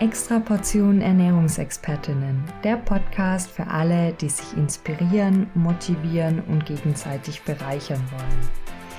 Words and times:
Extra 0.00 0.40
Portion 0.40 1.02
Ernährungsexpertinnen, 1.02 2.42
der 2.64 2.78
Podcast 2.78 3.50
für 3.50 3.66
alle, 3.66 4.14
die 4.14 4.30
sich 4.30 4.56
inspirieren, 4.56 5.46
motivieren 5.54 6.40
und 6.44 6.64
gegenseitig 6.64 7.42
bereichern 7.42 8.02
wollen. 8.10 8.48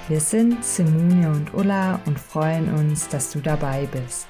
Wir 0.08 0.20
sind 0.20 0.64
Simone 0.64 1.32
und 1.32 1.56
Ulla 1.56 2.00
und 2.06 2.20
freuen 2.20 2.72
uns, 2.76 3.10
dass 3.10 3.32
du 3.32 3.40
dabei 3.40 3.88
bist. 3.88 4.28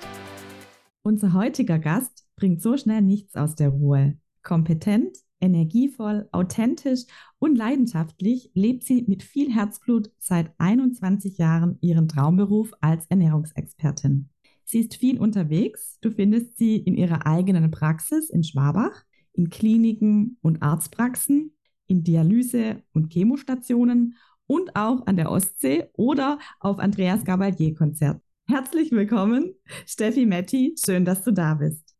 Unser 1.03 1.33
heutiger 1.33 1.77
Gast 1.77 2.25
bringt 2.37 2.61
so 2.61 2.77
schnell 2.77 3.01
nichts 3.01 3.35
aus 3.35 3.55
der 3.55 3.67
Ruhe. 3.67 4.17
Kompetent, 4.41 5.17
energievoll, 5.41 6.29
authentisch 6.31 7.01
und 7.37 7.57
leidenschaftlich 7.57 8.49
lebt 8.53 8.85
sie 8.85 9.03
mit 9.09 9.23
viel 9.23 9.53
Herzblut 9.53 10.09
seit 10.19 10.53
21 10.57 11.37
Jahren 11.37 11.77
ihren 11.81 12.07
Traumberuf 12.07 12.71
als 12.79 13.07
Ernährungsexpertin. 13.07 14.30
Sie 14.71 14.79
ist 14.79 14.95
viel 14.95 15.19
unterwegs. 15.19 15.97
Du 15.99 16.11
findest 16.11 16.57
sie 16.57 16.77
in 16.77 16.95
ihrer 16.95 17.27
eigenen 17.27 17.71
Praxis 17.71 18.29
in 18.29 18.41
Schwabach, 18.41 19.03
in 19.33 19.49
Kliniken 19.49 20.37
und 20.41 20.63
Arztpraxen, 20.63 21.53
in 21.87 22.05
Dialyse- 22.05 22.81
und 22.93 23.11
Chemostationen 23.11 24.15
und 24.47 24.77
auch 24.77 25.05
an 25.07 25.17
der 25.17 25.29
Ostsee 25.29 25.89
oder 25.91 26.39
auf 26.61 26.79
Andreas 26.79 27.25
Gabalier-Konzert. 27.25 28.21
Herzlich 28.47 28.91
willkommen, 28.91 29.55
Steffi 29.85 30.25
Metti. 30.25 30.73
Schön, 30.81 31.03
dass 31.03 31.21
du 31.21 31.31
da 31.31 31.55
bist. 31.55 31.93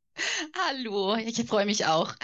Hallo, 0.70 1.18
ich 1.18 1.44
freue 1.44 1.66
mich 1.66 1.88
auch. 1.88 2.16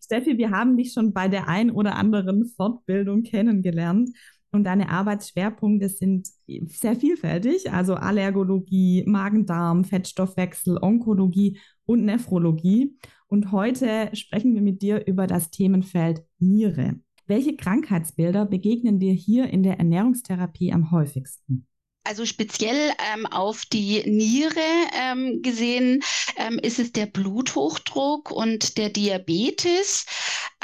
Steffi, 0.00 0.38
wir 0.38 0.52
haben 0.52 0.76
dich 0.76 0.92
schon 0.92 1.12
bei 1.12 1.26
der 1.26 1.48
ein 1.48 1.72
oder 1.72 1.96
anderen 1.96 2.46
Fortbildung 2.46 3.24
kennengelernt 3.24 4.10
und 4.54 4.64
deine 4.64 4.88
Arbeitsschwerpunkte 4.88 5.88
sind 5.88 6.28
sehr 6.46 6.96
vielfältig, 6.96 7.72
also 7.72 7.94
Allergologie, 7.94 9.04
Magen-Darm, 9.06 9.84
Fettstoffwechsel, 9.84 10.78
Onkologie 10.80 11.58
und 11.86 12.04
Nephrologie. 12.04 12.96
Und 13.26 13.52
heute 13.52 14.10
sprechen 14.14 14.54
wir 14.54 14.62
mit 14.62 14.80
dir 14.80 15.06
über 15.06 15.26
das 15.26 15.50
Themenfeld 15.50 16.22
Niere. 16.38 17.00
Welche 17.26 17.56
Krankheitsbilder 17.56 18.46
begegnen 18.46 19.00
dir 19.00 19.12
hier 19.12 19.48
in 19.48 19.62
der 19.62 19.78
Ernährungstherapie 19.78 20.72
am 20.72 20.90
häufigsten? 20.90 21.66
Also 22.06 22.26
speziell 22.26 22.92
ähm, 23.14 23.24
auf 23.26 23.64
die 23.64 24.02
Niere 24.04 24.60
ähm, 24.92 25.40
gesehen 25.40 26.02
ähm, 26.36 26.58
ist 26.58 26.78
es 26.78 26.92
der 26.92 27.06
Bluthochdruck 27.06 28.30
und 28.30 28.76
der 28.76 28.90
Diabetes. 28.90 30.04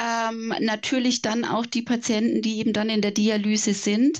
Ähm, 0.01 0.53
natürlich 0.59 1.21
dann 1.21 1.45
auch 1.45 1.65
die 1.65 1.83
Patienten, 1.83 2.41
die 2.41 2.59
eben 2.59 2.73
dann 2.73 2.89
in 2.89 3.01
der 3.01 3.11
Dialyse 3.11 3.73
sind 3.73 4.19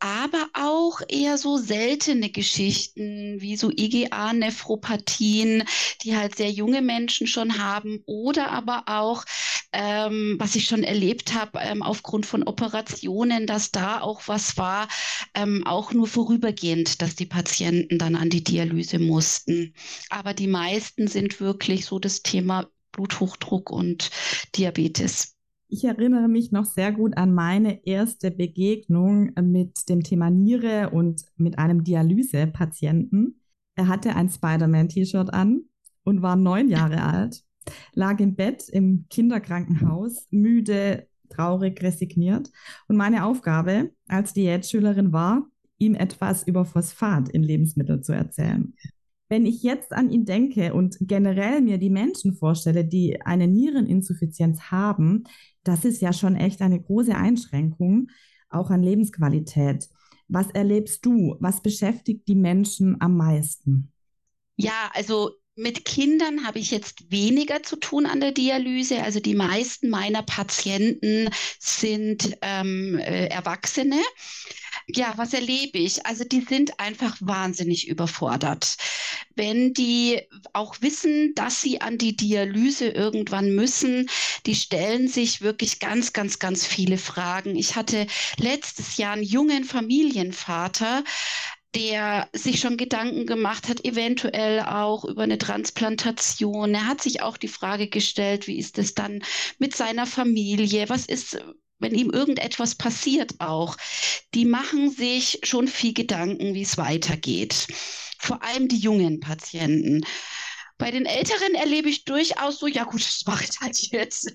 aber 0.00 0.48
auch 0.52 1.00
eher 1.08 1.38
so 1.38 1.56
seltene 1.56 2.30
Geschichten 2.30 3.40
wie 3.40 3.56
so 3.56 3.70
IgA-Nephropathien, 3.70 5.64
die 6.02 6.16
halt 6.16 6.36
sehr 6.36 6.50
junge 6.50 6.82
Menschen 6.82 7.26
schon 7.26 7.58
haben 7.58 8.02
oder 8.06 8.50
aber 8.50 8.84
auch, 8.86 9.24
ähm, 9.72 10.36
was 10.38 10.54
ich 10.54 10.66
schon 10.66 10.84
erlebt 10.84 11.34
habe, 11.34 11.58
ähm, 11.60 11.82
aufgrund 11.82 12.26
von 12.26 12.44
Operationen, 12.44 13.46
dass 13.46 13.72
da 13.72 14.00
auch 14.00 14.22
was 14.26 14.56
war, 14.56 14.88
ähm, 15.34 15.66
auch 15.66 15.92
nur 15.92 16.06
vorübergehend, 16.06 17.02
dass 17.02 17.16
die 17.16 17.26
Patienten 17.26 17.98
dann 17.98 18.14
an 18.14 18.30
die 18.30 18.44
Dialyse 18.44 18.98
mussten. 19.00 19.74
Aber 20.10 20.32
die 20.32 20.46
meisten 20.46 21.08
sind 21.08 21.40
wirklich 21.40 21.84
so 21.86 21.98
das 21.98 22.22
Thema 22.22 22.68
Bluthochdruck 22.98 23.70
und 23.70 24.10
Diabetes. 24.56 25.36
Ich 25.68 25.84
erinnere 25.84 26.28
mich 26.28 26.50
noch 26.50 26.64
sehr 26.64 26.92
gut 26.92 27.16
an 27.16 27.32
meine 27.32 27.86
erste 27.86 28.30
Begegnung 28.30 29.32
mit 29.40 29.88
dem 29.88 30.02
Thema 30.02 30.30
Niere 30.30 30.90
und 30.90 31.24
mit 31.36 31.58
einem 31.58 31.84
Dialysepatienten. 31.84 33.40
Er 33.76 33.86
hatte 33.86 34.16
ein 34.16 34.28
Spider-Man-T-Shirt 34.28 35.32
an 35.32 35.62
und 36.04 36.22
war 36.22 36.34
neun 36.36 36.68
Jahre 36.68 37.02
alt, 37.04 37.44
lag 37.92 38.18
im 38.18 38.34
Bett 38.34 38.68
im 38.68 39.04
Kinderkrankenhaus, 39.10 40.26
müde, 40.30 41.06
traurig, 41.28 41.80
resigniert. 41.82 42.50
Und 42.88 42.96
meine 42.96 43.24
Aufgabe 43.24 43.92
als 44.08 44.32
Diätschülerin 44.32 45.12
war, 45.12 45.46
ihm 45.76 45.94
etwas 45.94 46.42
über 46.42 46.64
Phosphat 46.64 47.28
in 47.28 47.44
Lebensmitteln 47.44 48.02
zu 48.02 48.12
erzählen. 48.12 48.74
Wenn 49.28 49.44
ich 49.44 49.62
jetzt 49.62 49.92
an 49.92 50.10
ihn 50.10 50.24
denke 50.24 50.72
und 50.72 50.96
generell 51.00 51.60
mir 51.60 51.78
die 51.78 51.90
Menschen 51.90 52.34
vorstelle, 52.34 52.84
die 52.84 53.20
eine 53.22 53.46
Niereninsuffizienz 53.46 54.70
haben, 54.70 55.24
das 55.64 55.84
ist 55.84 56.00
ja 56.00 56.12
schon 56.12 56.36
echt 56.36 56.62
eine 56.62 56.80
große 56.80 57.14
Einschränkung, 57.14 58.08
auch 58.48 58.70
an 58.70 58.82
Lebensqualität. 58.82 59.88
Was 60.28 60.50
erlebst 60.50 61.04
du? 61.04 61.36
Was 61.40 61.62
beschäftigt 61.62 62.28
die 62.28 62.34
Menschen 62.34 63.00
am 63.00 63.16
meisten? 63.16 63.92
Ja, 64.56 64.90
also 64.94 65.32
mit 65.58 65.84
Kindern 65.84 66.46
habe 66.46 66.60
ich 66.60 66.70
jetzt 66.70 67.10
weniger 67.10 67.62
zu 67.62 67.76
tun 67.76 68.06
an 68.06 68.20
der 68.20 68.32
Dialyse. 68.32 69.02
Also 69.02 69.18
die 69.18 69.34
meisten 69.34 69.90
meiner 69.90 70.22
Patienten 70.22 71.28
sind 71.58 72.38
ähm, 72.42 72.98
äh, 72.98 73.26
Erwachsene. 73.26 74.00
Ja, 74.90 75.12
was 75.16 75.34
erlebe 75.34 75.78
ich? 75.78 76.06
Also 76.06 76.24
die 76.24 76.40
sind 76.40 76.80
einfach 76.80 77.16
wahnsinnig 77.20 77.88
überfordert. 77.88 78.76
Wenn 79.34 79.74
die 79.74 80.22
auch 80.54 80.76
wissen, 80.80 81.34
dass 81.34 81.60
sie 81.60 81.80
an 81.82 81.98
die 81.98 82.16
Dialyse 82.16 82.88
irgendwann 82.88 83.54
müssen, 83.54 84.08
die 84.46 84.54
stellen 84.54 85.06
sich 85.08 85.42
wirklich 85.42 85.78
ganz, 85.78 86.14
ganz, 86.14 86.38
ganz 86.38 86.66
viele 86.66 86.96
Fragen. 86.96 87.54
Ich 87.54 87.76
hatte 87.76 88.06
letztes 88.38 88.96
Jahr 88.96 89.12
einen 89.12 89.22
jungen 89.24 89.64
Familienvater, 89.64 91.04
der 91.74 92.28
sich 92.32 92.58
schon 92.60 92.78
Gedanken 92.78 93.26
gemacht 93.26 93.68
hat, 93.68 93.84
eventuell 93.84 94.60
auch 94.62 95.04
über 95.04 95.22
eine 95.24 95.36
Transplantation. 95.36 96.74
Er 96.74 96.86
hat 96.86 97.02
sich 97.02 97.20
auch 97.22 97.36
die 97.36 97.48
Frage 97.48 97.88
gestellt, 97.88 98.46
wie 98.46 98.58
ist 98.58 98.78
es 98.78 98.94
dann 98.94 99.22
mit 99.58 99.76
seiner 99.76 100.06
Familie? 100.06 100.88
Was 100.88 101.04
ist, 101.04 101.38
wenn 101.78 101.94
ihm 101.94 102.10
irgendetwas 102.10 102.74
passiert 102.74 103.34
auch? 103.40 103.76
Die 104.34 104.44
machen 104.44 104.90
sich 104.90 105.40
schon 105.44 105.68
viel 105.68 105.94
Gedanken, 105.94 106.54
wie 106.54 106.62
es 106.62 106.78
weitergeht. 106.78 107.66
Vor 108.18 108.42
allem 108.42 108.68
die 108.68 108.78
jungen 108.78 109.20
Patienten. 109.20 110.04
Bei 110.78 110.92
den 110.92 111.06
Älteren 111.06 111.54
erlebe 111.54 111.88
ich 111.88 112.04
durchaus 112.04 112.60
so, 112.60 112.68
ja 112.68 112.84
gut, 112.84 113.00
das 113.00 113.24
mache 113.26 113.44
ich 113.44 113.60
halt 113.60 113.76
jetzt. 113.92 114.32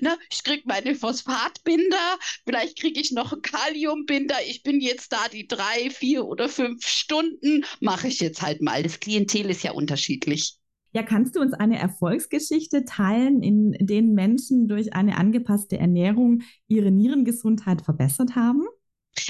ne? 0.00 0.18
Ich 0.30 0.42
kriege 0.44 0.62
meine 0.66 0.94
Phosphatbinder, 0.94 2.18
vielleicht 2.44 2.78
kriege 2.78 3.00
ich 3.00 3.10
noch 3.10 3.32
einen 3.32 3.42
Kaliumbinder. 3.42 4.36
Ich 4.46 4.62
bin 4.62 4.80
jetzt 4.80 5.12
da 5.12 5.28
die 5.28 5.48
drei, 5.48 5.90
vier 5.90 6.26
oder 6.26 6.48
fünf 6.50 6.86
Stunden, 6.86 7.64
mache 7.80 8.08
ich 8.08 8.20
jetzt 8.20 8.42
halt 8.42 8.60
mal. 8.60 8.82
Das 8.82 9.00
Klientel 9.00 9.48
ist 9.50 9.62
ja 9.62 9.72
unterschiedlich. 9.72 10.57
Ja, 10.92 11.02
kannst 11.02 11.36
du 11.36 11.40
uns 11.40 11.52
eine 11.52 11.78
Erfolgsgeschichte 11.78 12.84
teilen, 12.84 13.42
in 13.42 13.72
denen 13.78 14.14
Menschen 14.14 14.68
durch 14.68 14.94
eine 14.94 15.16
angepasste 15.16 15.78
Ernährung 15.78 16.42
ihre 16.66 16.90
Nierengesundheit 16.90 17.82
verbessert 17.82 18.36
haben? 18.36 18.66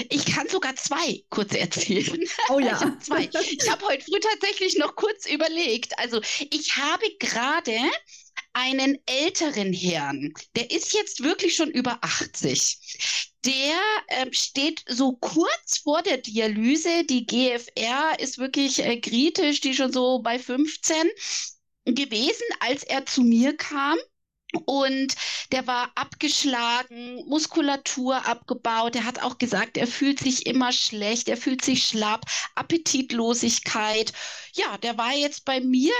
Ich 0.09 0.25
kann 0.25 0.47
sogar 0.47 0.75
zwei 0.75 1.23
kurz 1.29 1.53
erzählen. 1.53 2.19
Oh 2.49 2.59
ja. 2.59 2.79
Ich 2.79 2.81
habe 2.81 2.99
zwei. 2.99 3.29
Ich 3.51 3.71
habe 3.71 3.85
heute 3.85 4.03
früh 4.03 4.19
tatsächlich 4.19 4.77
noch 4.77 4.95
kurz 4.95 5.29
überlegt. 5.29 5.97
Also 5.97 6.21
ich 6.51 6.75
habe 6.77 7.05
gerade 7.19 7.75
einen 8.53 8.97
älteren 9.05 9.73
Herrn, 9.73 10.33
der 10.55 10.71
ist 10.71 10.93
jetzt 10.93 11.23
wirklich 11.23 11.55
schon 11.55 11.71
über 11.71 11.99
80. 12.01 12.79
Der 13.45 13.79
ähm, 14.09 14.33
steht 14.33 14.83
so 14.87 15.13
kurz 15.13 15.77
vor 15.83 16.01
der 16.01 16.17
Dialyse. 16.17 17.05
Die 17.05 17.25
GFR 17.25 18.19
ist 18.19 18.37
wirklich 18.37 18.79
äh, 18.79 18.99
kritisch, 18.99 19.61
die 19.61 19.73
schon 19.73 19.93
so 19.93 20.19
bei 20.19 20.39
15 20.39 20.95
gewesen, 21.85 22.45
als 22.59 22.83
er 22.83 23.05
zu 23.05 23.21
mir 23.21 23.55
kam. 23.55 23.97
Und 24.65 25.15
der 25.51 25.67
war 25.67 25.91
abgeschlagen, 25.95 27.23
Muskulatur 27.27 28.25
abgebaut. 28.25 28.95
Er 28.95 29.05
hat 29.05 29.21
auch 29.21 29.37
gesagt, 29.37 29.77
er 29.77 29.87
fühlt 29.87 30.19
sich 30.19 30.47
immer 30.47 30.71
schlecht, 30.71 31.29
er 31.29 31.37
fühlt 31.37 31.63
sich 31.63 31.83
schlapp, 31.85 32.25
Appetitlosigkeit. 32.55 34.11
Ja, 34.55 34.77
der 34.79 34.97
war 34.97 35.13
jetzt 35.13 35.45
bei 35.45 35.61
mir 35.61 35.93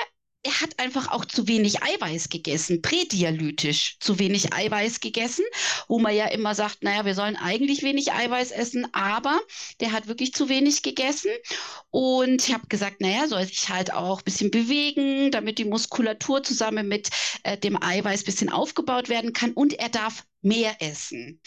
er 0.44 0.62
hat 0.62 0.80
einfach 0.80 1.12
auch 1.12 1.26
zu 1.26 1.48
wenig 1.48 1.84
Eiweiß 1.84 2.30
gegessen, 2.30 2.82
prädialytisch 2.82 3.98
zu 4.00 4.20
wenig 4.20 4.54
Eiweiß 4.54 5.02
gegessen, 5.02 5.44
wo 5.88 6.00
man 6.00 6.16
ja 6.16 6.28
immer 6.28 6.56
sagt, 6.56 6.82
naja, 6.82 7.04
wir 7.06 7.14
sollen 7.14 7.36
eigentlich 7.36 7.84
wenig 7.84 8.14
Eiweiß 8.14 8.52
essen, 8.52 8.88
aber 8.94 9.38
der 9.82 9.92
hat 9.92 10.08
wirklich 10.08 10.34
zu 10.34 10.48
wenig 10.48 10.82
gegessen. 10.82 11.32
Und 11.90 12.48
ich 12.48 12.54
habe 12.54 12.68
gesagt, 12.68 13.02
naja, 13.02 13.28
soll 13.28 13.46
sich 13.46 13.68
halt 13.68 13.94
auch 13.94 14.20
ein 14.20 14.24
bisschen 14.24 14.50
bewegen, 14.50 15.32
damit 15.32 15.58
die 15.58 15.66
Muskulatur 15.66 16.42
zusammen 16.42 16.88
mit 16.88 17.10
äh, 17.44 17.58
dem 17.58 17.82
Eiweiß 17.82 18.22
ein 18.22 18.26
bisschen 18.26 18.50
aufgebaut 18.50 19.10
werden 19.10 19.34
kann. 19.34 19.52
Und 19.52 19.74
er 19.74 19.90
darf 19.90 20.24
mehr 20.42 20.82
essen. 20.82 21.42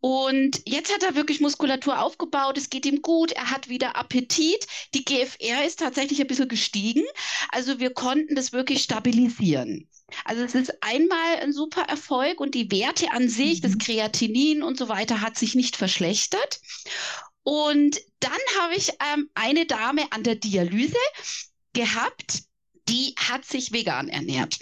Und 0.00 0.62
jetzt 0.66 0.92
hat 0.92 1.02
er 1.02 1.14
wirklich 1.14 1.40
Muskulatur 1.40 2.00
aufgebaut, 2.00 2.58
es 2.58 2.70
geht 2.70 2.86
ihm 2.86 3.02
gut, 3.02 3.32
er 3.32 3.50
hat 3.50 3.68
wieder 3.68 3.96
Appetit. 3.96 4.66
Die 4.94 5.04
GFR 5.04 5.64
ist 5.66 5.78
tatsächlich 5.78 6.20
ein 6.20 6.26
bisschen 6.26 6.48
gestiegen. 6.48 7.04
Also 7.50 7.80
wir 7.80 7.92
konnten 7.92 8.34
das 8.34 8.52
wirklich 8.52 8.82
stabilisieren. 8.82 9.88
Also 10.24 10.42
es 10.42 10.54
ist 10.54 10.82
einmal 10.82 11.36
ein 11.40 11.52
super 11.52 11.82
Erfolg 11.82 12.40
und 12.40 12.54
die 12.54 12.70
Werte 12.70 13.10
an 13.10 13.28
sich, 13.28 13.58
mhm. 13.58 13.62
das 13.62 13.78
Kreatinin 13.78 14.62
und 14.62 14.78
so 14.78 14.88
weiter, 14.88 15.20
hat 15.20 15.38
sich 15.38 15.54
nicht 15.54 15.76
verschlechtert. 15.76 16.60
Und 17.42 18.00
dann 18.20 18.32
habe 18.60 18.74
ich 18.74 18.90
ähm, 19.12 19.30
eine 19.34 19.66
Dame 19.66 20.10
an 20.12 20.22
der 20.22 20.36
Dialyse 20.36 20.96
gehabt, 21.72 22.44
die 22.88 23.14
hat 23.16 23.44
sich 23.44 23.72
vegan 23.72 24.08
ernährt. 24.08 24.58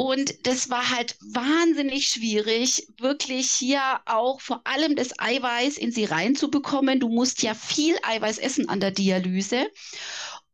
Und 0.00 0.46
das 0.46 0.70
war 0.70 0.88
halt 0.88 1.18
wahnsinnig 1.20 2.06
schwierig, 2.06 2.86
wirklich 2.96 3.50
hier 3.50 4.00
auch 4.06 4.40
vor 4.40 4.62
allem 4.64 4.96
das 4.96 5.10
Eiweiß 5.18 5.76
in 5.76 5.92
sie 5.92 6.06
reinzubekommen. 6.06 7.00
Du 7.00 7.10
musst 7.10 7.42
ja 7.42 7.52
viel 7.52 7.98
Eiweiß 8.02 8.38
essen 8.38 8.70
an 8.70 8.80
der 8.80 8.92
Dialyse. 8.92 9.70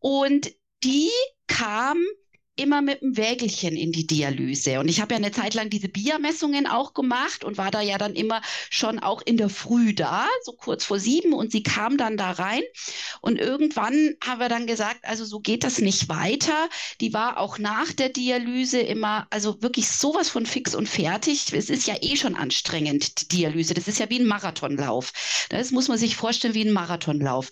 Und 0.00 0.50
die 0.82 1.12
kam 1.46 1.96
immer 2.56 2.82
mit 2.82 3.03
dem 3.03 3.17
Wägelchen 3.17 3.76
in 3.76 3.93
die 3.93 4.06
Dialyse. 4.06 4.81
Und 4.81 4.88
ich 4.88 5.00
habe 5.00 5.14
ja 5.14 5.19
eine 5.19 5.31
Zeit 5.31 5.55
lang 5.55 5.70
diese 5.70 5.88
Biermessungen 5.88 6.67
auch 6.67 6.94
gemacht 6.94 7.44
und 7.44 7.58
war 7.58 7.70
da 7.70 7.81
ja 7.81 7.99
dann 7.99 8.14
immer 8.14 8.41
schon 8.70 8.99
auch 8.99 9.23
in 9.25 9.37
der 9.37 9.49
Früh 9.49 9.94
da, 9.94 10.26
so 10.43 10.53
kurz 10.53 10.85
vor 10.85 10.99
sieben. 10.99 11.32
Und 11.32 11.53
sie 11.53 11.62
kam 11.62 11.97
dann 11.97 12.17
da 12.17 12.32
rein. 12.32 12.62
Und 13.20 13.38
irgendwann 13.38 14.14
haben 14.25 14.41
wir 14.41 14.49
dann 14.49 14.67
gesagt, 14.67 15.00
also 15.05 15.25
so 15.25 15.41
geht 15.41 15.64
das 15.64 15.79
nicht 15.79 16.08
weiter. 16.08 16.69
Die 17.00 17.12
war 17.12 17.38
auch 17.38 17.58
nach 17.58 17.93
der 17.93 18.08
Dialyse 18.08 18.81
immer, 18.81 19.26
also 19.31 19.62
wirklich 19.62 19.88
sowas 19.88 20.31
von 20.31 20.47
fix 20.47 20.75
und 20.75 20.88
fertig. 20.88 21.52
Es 21.52 21.70
ist 21.70 21.87
ja 21.87 21.97
eh 22.00 22.17
schon 22.17 22.37
anstrengend, 22.37 23.20
die 23.20 23.37
Dialyse. 23.37 23.75
Das 23.75 23.88
ist 23.88 23.99
ja 23.99 24.09
wie 24.11 24.20
ein 24.20 24.26
Marathonlauf. 24.26 25.12
Das 25.50 25.70
muss 25.70 25.88
man 25.88 25.99
sich 25.99 26.17
vorstellen 26.17 26.55
wie 26.55 26.64
ein 26.64 26.73
Marathonlauf. 26.73 27.50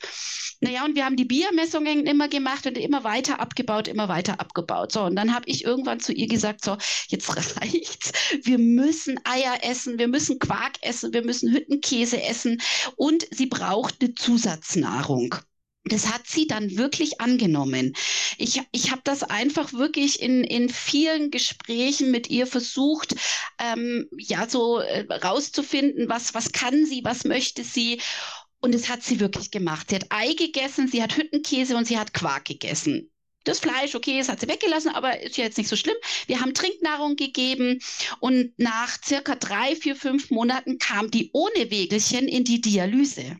Naja, 0.64 0.86
und 0.86 0.96
wir 0.96 1.04
haben 1.04 1.16
die 1.16 1.26
Biermessungen 1.26 2.06
immer 2.06 2.26
gemacht 2.28 2.66
und 2.66 2.78
immer 2.78 3.04
weiter 3.04 3.38
abgebaut, 3.38 3.86
immer 3.86 4.08
weiter 4.08 4.40
abgebaut. 4.40 4.92
So, 4.92 5.02
und 5.02 5.14
dann 5.14 5.34
habe 5.34 5.46
ich 5.46 5.62
irgendwann 5.62 6.00
zu 6.00 6.14
ihr 6.14 6.26
gesagt, 6.26 6.64
so, 6.64 6.78
jetzt 7.08 7.28
reicht's. 7.36 8.12
Wir 8.44 8.56
müssen 8.56 9.20
Eier 9.24 9.58
essen, 9.62 9.98
wir 9.98 10.08
müssen 10.08 10.38
Quark 10.38 10.78
essen, 10.80 11.12
wir 11.12 11.22
müssen 11.22 11.52
Hüttenkäse 11.52 12.22
essen 12.22 12.62
und 12.96 13.26
sie 13.30 13.44
braucht 13.44 13.96
eine 14.00 14.14
Zusatznahrung. 14.14 15.34
Das 15.86 16.10
hat 16.10 16.26
sie 16.26 16.46
dann 16.46 16.78
wirklich 16.78 17.20
angenommen. 17.20 17.92
Ich, 18.38 18.62
ich 18.72 18.90
habe 18.90 19.02
das 19.04 19.22
einfach 19.22 19.74
wirklich 19.74 20.22
in, 20.22 20.44
in 20.44 20.70
vielen 20.70 21.30
Gesprächen 21.30 22.10
mit 22.10 22.30
ihr 22.30 22.46
versucht, 22.46 23.14
ähm, 23.58 24.08
ja, 24.16 24.48
so 24.48 24.78
äh, 24.78 25.04
rauszufinden, 25.12 26.08
was, 26.08 26.32
was 26.32 26.52
kann 26.52 26.86
sie, 26.86 27.04
was 27.04 27.24
möchte 27.24 27.64
sie. 27.64 28.00
Und 28.64 28.72
das 28.72 28.88
hat 28.88 29.02
sie 29.02 29.20
wirklich 29.20 29.50
gemacht. 29.50 29.90
Sie 29.90 29.96
hat 29.96 30.06
Ei 30.08 30.32
gegessen, 30.32 30.88
sie 30.88 31.02
hat 31.02 31.18
Hüttenkäse 31.18 31.76
und 31.76 31.86
sie 31.86 31.98
hat 31.98 32.14
Quark 32.14 32.46
gegessen. 32.46 33.10
Das 33.44 33.60
Fleisch, 33.60 33.94
okay, 33.94 34.16
das 34.16 34.30
hat 34.30 34.40
sie 34.40 34.48
weggelassen, 34.48 34.88
aber 34.88 35.20
ist 35.20 35.36
ja 35.36 35.44
jetzt 35.44 35.58
nicht 35.58 35.68
so 35.68 35.76
schlimm. 35.76 35.96
Wir 36.26 36.40
haben 36.40 36.54
Trinknahrung 36.54 37.16
gegeben 37.16 37.80
und 38.20 38.58
nach 38.58 38.96
circa 39.04 39.34
drei, 39.34 39.76
vier, 39.76 39.94
fünf 39.96 40.30
Monaten 40.30 40.78
kam 40.78 41.10
die 41.10 41.28
ohne 41.34 41.70
Wägelchen 41.70 42.26
in 42.26 42.44
die 42.44 42.62
Dialyse. 42.62 43.36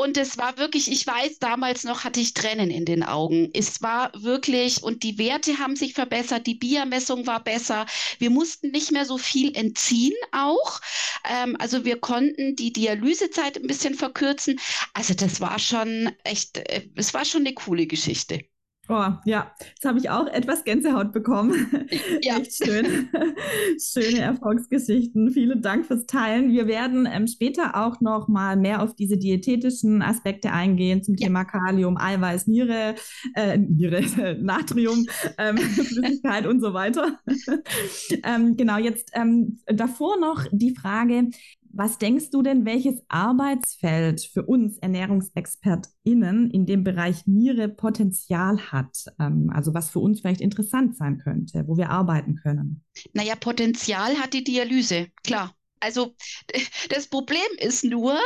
Und 0.00 0.16
es 0.16 0.38
war 0.38 0.56
wirklich, 0.58 0.92
ich 0.92 1.04
weiß, 1.04 1.40
damals 1.40 1.82
noch 1.82 2.04
hatte 2.04 2.20
ich 2.20 2.32
Tränen 2.32 2.70
in 2.70 2.84
den 2.84 3.02
Augen. 3.02 3.50
Es 3.52 3.82
war 3.82 4.12
wirklich, 4.14 4.84
und 4.84 5.02
die 5.02 5.18
Werte 5.18 5.58
haben 5.58 5.74
sich 5.74 5.94
verbessert, 5.94 6.46
die 6.46 6.54
Biermessung 6.54 7.26
war 7.26 7.42
besser. 7.42 7.84
Wir 8.20 8.30
mussten 8.30 8.70
nicht 8.70 8.92
mehr 8.92 9.04
so 9.04 9.18
viel 9.18 9.56
entziehen 9.56 10.14
auch. 10.30 10.80
Ähm, 11.28 11.56
also 11.58 11.84
wir 11.84 11.98
konnten 11.98 12.54
die 12.54 12.72
Dialysezeit 12.72 13.56
ein 13.56 13.66
bisschen 13.66 13.94
verkürzen. 13.94 14.60
Also 14.94 15.14
das 15.14 15.40
war 15.40 15.58
schon 15.58 16.12
echt, 16.22 16.58
äh, 16.58 16.88
es 16.94 17.12
war 17.12 17.24
schon 17.24 17.40
eine 17.40 17.54
coole 17.54 17.88
Geschichte. 17.88 18.44
Oh, 18.90 19.12
ja, 19.26 19.52
jetzt 19.58 19.84
habe 19.84 19.98
ich 19.98 20.08
auch 20.08 20.26
etwas 20.28 20.64
Gänsehaut 20.64 21.12
bekommen. 21.12 21.54
Ja. 22.22 22.38
Echt 22.38 22.64
schön. 22.64 23.08
Schöne 23.80 24.20
Erfolgsgeschichten. 24.20 25.30
Vielen 25.30 25.62
Dank 25.62 25.86
fürs 25.86 26.06
Teilen. 26.06 26.50
Wir 26.50 26.66
werden 26.66 27.08
ähm, 27.10 27.26
später 27.26 27.76
auch 27.76 28.00
noch 28.00 28.28
mal 28.28 28.56
mehr 28.56 28.82
auf 28.82 28.94
diese 28.94 29.16
diätetischen 29.16 30.02
Aspekte 30.02 30.52
eingehen 30.52 31.02
zum 31.02 31.14
ja. 31.14 31.26
Thema 31.26 31.44
Kalium, 31.44 31.96
Eiweiß, 31.96 32.46
Niere, 32.46 32.94
äh, 33.34 33.56
Niere, 33.58 34.36
Natrium, 34.40 35.06
ähm, 35.38 35.56
Flüssigkeit 35.58 36.46
und 36.46 36.60
so 36.60 36.74
weiter. 36.74 37.18
ähm, 38.24 38.56
genau, 38.56 38.78
jetzt 38.78 39.10
ähm, 39.14 39.60
davor 39.66 40.18
noch 40.18 40.44
die 40.50 40.74
Frage, 40.74 41.28
was 41.78 41.96
denkst 41.96 42.30
du 42.30 42.42
denn, 42.42 42.66
welches 42.66 43.00
Arbeitsfeld 43.06 44.20
für 44.20 44.42
uns 44.42 44.78
ErnährungsexpertInnen 44.78 46.50
in 46.50 46.66
dem 46.66 46.82
Bereich 46.82 47.26
Niere 47.26 47.68
Potenzial 47.68 48.58
hat? 48.72 49.04
Ähm, 49.20 49.50
also 49.54 49.74
was 49.74 49.90
für 49.90 50.00
uns 50.00 50.20
vielleicht 50.20 50.40
interessant 50.40 50.96
sein 50.96 51.18
könnte, 51.18 51.68
wo 51.68 51.76
wir 51.76 51.90
arbeiten 51.90 52.34
können? 52.34 52.84
Naja, 53.12 53.36
Potenzial 53.36 54.16
hat 54.16 54.34
die 54.34 54.42
Dialyse, 54.42 55.06
klar. 55.22 55.54
Also 55.78 56.16
das 56.90 57.06
Problem 57.06 57.38
ist 57.58 57.84
nur, 57.84 58.18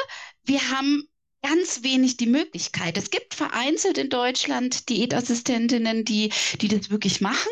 wir 0.44 0.70
haben 0.70 1.02
ganz 1.42 1.82
wenig 1.82 2.16
die 2.16 2.28
Möglichkeit. 2.28 2.96
Es 2.96 3.10
gibt 3.10 3.34
vereinzelt 3.34 3.98
in 3.98 4.08
Deutschland 4.08 4.88
Diätassistentinnen, 4.88 6.06
die, 6.06 6.32
die 6.60 6.68
das 6.68 6.88
wirklich 6.88 7.20
machen 7.20 7.50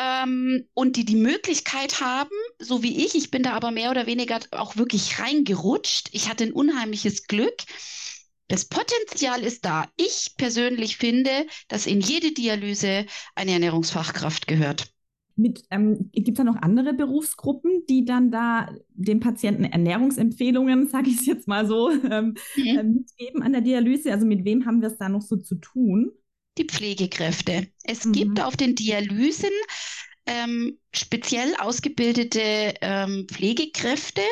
ähm, 0.00 0.64
und 0.74 0.96
die 0.96 1.04
die 1.04 1.16
Möglichkeit 1.16 2.00
haben, 2.00 2.30
so 2.58 2.82
wie 2.82 3.04
ich, 3.04 3.14
ich 3.14 3.30
bin 3.30 3.42
da 3.42 3.52
aber 3.52 3.70
mehr 3.70 3.90
oder 3.90 4.06
weniger 4.06 4.40
auch 4.52 4.76
wirklich 4.76 5.20
reingerutscht. 5.20 6.08
Ich 6.12 6.28
hatte 6.28 6.44
ein 6.44 6.52
unheimliches 6.52 7.26
Glück. 7.26 7.56
Das 8.48 8.64
Potenzial 8.64 9.42
ist 9.42 9.64
da. 9.64 9.86
Ich 9.96 10.34
persönlich 10.36 10.96
finde, 10.96 11.30
dass 11.68 11.86
in 11.86 12.00
jede 12.00 12.32
Dialyse 12.32 13.06
eine 13.34 13.52
Ernährungsfachkraft 13.52 14.46
gehört. 14.46 14.92
ähm, 15.70 16.10
Gibt 16.12 16.30
es 16.30 16.34
da 16.34 16.44
noch 16.44 16.56
andere 16.56 16.94
Berufsgruppen, 16.94 17.84
die 17.88 18.04
dann 18.04 18.30
da 18.30 18.70
den 18.88 19.20
Patienten 19.20 19.64
Ernährungsempfehlungen, 19.64 20.88
sage 20.88 21.10
ich 21.10 21.20
es 21.20 21.26
jetzt 21.26 21.46
mal 21.46 21.66
so, 21.66 21.90
ähm, 21.90 22.34
mhm. 22.56 22.78
äh, 22.78 22.82
mitgeben 22.82 23.42
an 23.42 23.52
der 23.52 23.60
Dialyse? 23.60 24.12
Also 24.12 24.26
mit 24.26 24.44
wem 24.44 24.66
haben 24.66 24.80
wir 24.80 24.88
es 24.88 24.96
da 24.98 25.08
noch 25.08 25.22
so 25.22 25.36
zu 25.36 25.56
tun? 25.56 26.10
Die 26.58 26.64
Pflegekräfte. 26.64 27.68
Es 27.84 28.04
mhm. 28.04 28.12
gibt 28.12 28.40
auf 28.40 28.56
den 28.56 28.74
Dialysen 28.74 29.50
ähm, 30.26 30.78
speziell 30.92 31.54
ausgebildete 31.56 32.74
ähm, 32.80 33.26
Pflegekräfte, 33.28 34.22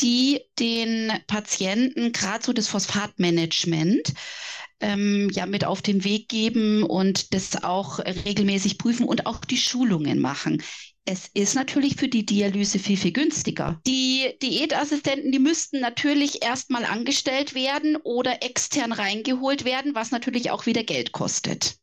die 0.00 0.40
den 0.58 1.12
Patienten 1.26 2.12
gerade 2.12 2.44
so 2.44 2.52
das 2.52 2.68
Phosphatmanagement 2.68 4.12
ähm, 4.80 5.30
ja 5.32 5.46
mit 5.46 5.64
auf 5.64 5.82
den 5.82 6.04
Weg 6.04 6.28
geben 6.28 6.82
und 6.82 7.32
das 7.32 7.62
auch 7.62 7.98
regelmäßig 7.98 8.78
prüfen 8.78 9.06
und 9.06 9.26
auch 9.26 9.44
die 9.44 9.56
Schulungen 9.56 10.20
machen. 10.20 10.62
Es 11.06 11.30
ist 11.34 11.54
natürlich 11.54 11.96
für 11.96 12.08
die 12.08 12.24
Dialyse 12.24 12.78
viel, 12.78 12.96
viel 12.96 13.12
günstiger. 13.12 13.78
Die 13.86 14.38
Diätassistenten, 14.42 15.32
die 15.32 15.38
müssten 15.38 15.80
natürlich 15.80 16.42
erstmal 16.42 16.86
angestellt 16.86 17.54
werden 17.54 17.96
oder 17.96 18.42
extern 18.42 18.92
reingeholt 18.92 19.66
werden, 19.66 19.94
was 19.94 20.12
natürlich 20.12 20.50
auch 20.50 20.64
wieder 20.64 20.82
Geld 20.82 21.12
kostet. 21.12 21.76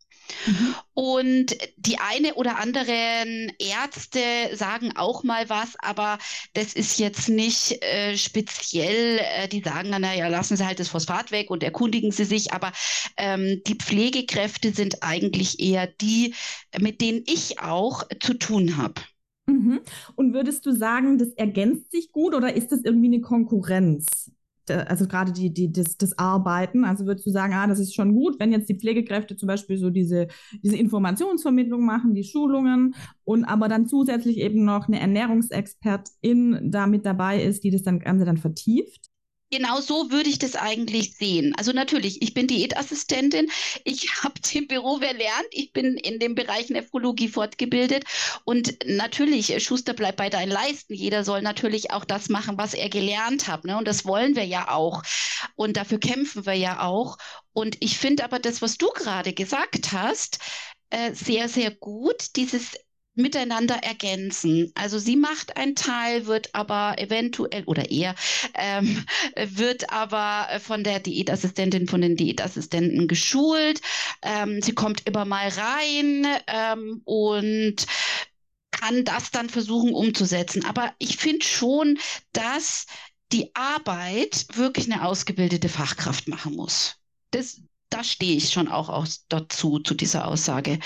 Mhm. 0.46 0.76
Und 0.94 1.58
die 1.78 1.98
eine 2.00 2.36
oder 2.36 2.58
anderen 2.58 3.52
Ärzte 3.60 4.20
sagen 4.54 4.94
auch 4.96 5.24
mal 5.24 5.50
was, 5.50 5.76
aber 5.80 6.18
das 6.54 6.74
ist 6.74 7.00
jetzt 7.00 7.30
nicht 7.30 7.84
äh, 7.84 8.18
speziell. 8.18 9.20
Äh, 9.20 9.48
die 9.48 9.62
sagen 9.62 9.92
dann, 9.92 10.02
naja, 10.02 10.28
lassen 10.28 10.58
Sie 10.58 10.66
halt 10.66 10.80
das 10.80 10.90
Phosphat 10.90 11.32
weg 11.32 11.50
und 11.50 11.64
erkundigen 11.64 12.12
Sie 12.12 12.26
sich. 12.26 12.54
Aber 12.54 12.72
ähm, 13.18 13.62
die 13.68 13.76
Pflegekräfte 13.76 14.74
sind 14.74 15.04
eigentlich 15.04 15.60
eher 15.60 15.88
die, 15.88 16.36
mit 16.80 17.02
denen 17.02 17.24
ich 17.26 17.60
auch 17.60 18.04
zu 18.20 18.34
tun 18.34 18.78
habe. 18.78 19.02
Mhm. 19.48 19.82
Und 20.16 20.34
würdest 20.34 20.66
du 20.66 20.72
sagen, 20.72 21.18
das 21.18 21.30
ergänzt 21.30 21.92
sich 21.92 22.12
gut 22.12 22.34
oder 22.36 22.54
ist 22.56 22.72
das 22.72 22.84
irgendwie 22.84 23.08
eine 23.08 23.22
Konkurrenz? 23.22 24.32
Also 24.72 25.08
gerade 25.08 25.32
die, 25.32 25.54
die, 25.54 25.72
das, 25.72 25.98
das 25.98 26.18
Arbeiten, 26.18 26.84
also 26.86 27.06
würdest 27.06 27.26
du 27.26 27.32
sagen, 27.32 27.54
ah, 27.54 27.68
das 27.68 27.80
ist 27.80 27.94
schon 27.94 28.14
gut, 28.14 28.40
wenn 28.40 28.52
jetzt 28.52 28.70
die 28.70 28.78
Pflegekräfte 28.78 29.36
zum 29.36 29.48
Beispiel 29.48 29.78
so 29.78 29.90
diese, 29.90 30.28
diese 30.64 30.78
Informationsvermittlung 30.78 31.86
machen, 31.86 32.14
die 32.14 32.24
Schulungen 32.24 32.96
und 33.24 33.46
aber 33.46 33.68
dann 33.68 33.88
zusätzlich 33.88 34.38
eben 34.38 34.66
noch 34.66 34.88
eine 34.88 35.00
Ernährungsexpertin 35.00 36.72
da 36.72 36.88
mit 36.88 37.06
dabei 37.06 37.44
ist, 37.44 37.64
die 37.64 37.72
das 37.72 37.84
dann 37.84 38.00
Ganze 38.00 38.26
dann 38.26 38.38
vertieft? 38.38 39.11
Genau 39.54 39.82
so 39.82 40.12
würde 40.12 40.30
ich 40.30 40.40
das 40.40 40.56
eigentlich 40.56 41.16
sehen. 41.18 41.54
Also 41.58 41.74
natürlich, 41.74 42.22
ich 42.22 42.34
bin 42.34 42.48
Diätassistentin, 42.48 43.52
ich 43.84 44.08
habe 44.24 44.40
den 44.40 44.68
Beruf 44.68 45.02
erlernt, 45.02 45.48
ich 45.52 45.74
bin 45.74 45.98
in 45.98 46.20
dem 46.20 46.36
Bereich 46.36 46.70
Nephrologie 46.70 47.28
fortgebildet 47.28 48.06
und 48.46 48.78
natürlich, 48.86 49.62
Schuster 49.62 49.94
bleibt 49.94 50.18
bei 50.18 50.30
deinen 50.30 50.52
Leisten. 50.52 50.94
Jeder 50.94 51.26
soll 51.26 51.42
natürlich 51.42 51.92
auch 51.92 52.06
das 52.06 52.30
machen, 52.30 52.58
was 52.58 52.74
er 52.74 52.88
gelernt 52.90 53.50
hat. 53.50 53.66
Ne? 53.66 53.78
Und 53.78 53.90
das 53.90 54.06
wollen 54.06 54.38
wir 54.38 54.46
ja 54.46 54.70
auch. 54.72 55.04
Und 55.56 55.76
dafür 55.76 56.00
kämpfen 56.00 56.46
wir 56.46 56.54
ja 56.54 56.82
auch. 56.84 57.18
Und 57.52 57.76
ich 57.82 57.98
finde 57.98 58.24
aber 58.24 58.40
das, 58.40 58.62
was 58.62 58.78
du 58.78 58.88
gerade 58.92 59.34
gesagt 59.34 59.92
hast, 59.92 60.40
äh, 60.92 61.14
sehr, 61.14 61.50
sehr 61.50 61.72
gut, 61.72 62.38
dieses 62.38 62.78
miteinander 63.14 63.76
ergänzen. 63.76 64.72
Also 64.76 64.98
sie 64.98 65.16
macht 65.16 65.58
einen 65.58 65.76
Teil, 65.76 66.28
wird 66.28 66.56
aber 66.56 66.96
eventuell 66.98 67.64
oder 67.66 67.92
eher 67.92 68.16
ähm, 68.56 69.06
wird 69.36 69.92
aber 69.92 70.60
von 70.60 70.84
der 70.84 71.00
Diätassistentin, 71.00 71.88
von 71.88 72.02
den 72.02 72.16
Diätassistenten 72.16 73.08
geschult. 73.08 73.82
Ähm, 74.22 74.62
sie 74.62 74.74
kommt 74.74 75.08
immer 75.08 75.26
mal 75.26 75.50
rein 75.50 76.28
ähm, 76.48 77.02
und 77.06 77.86
kann 78.72 79.04
das 79.04 79.32
dann 79.32 79.50
versuchen 79.50 79.94
umzusetzen. 79.94 80.66
Aber 80.66 80.94
ich 80.98 81.18
finde 81.18 81.46
schon, 81.46 82.00
dass 82.34 82.86
die 83.32 83.54
Arbeit 83.56 84.48
wirklich 84.54 84.92
eine 84.92 85.06
ausgebildete 85.06 85.70
Fachkraft 85.70 86.28
machen 86.28 86.56
muss. 86.56 86.96
Das, 87.32 87.62
da 87.90 88.04
stehe 88.04 88.36
ich 88.36 88.52
schon 88.52 88.68
auch 88.68 88.90
aus, 88.90 89.26
dazu, 89.30 89.80
zu 89.80 89.94
dieser 89.94 90.28
Aussage. 90.28 90.80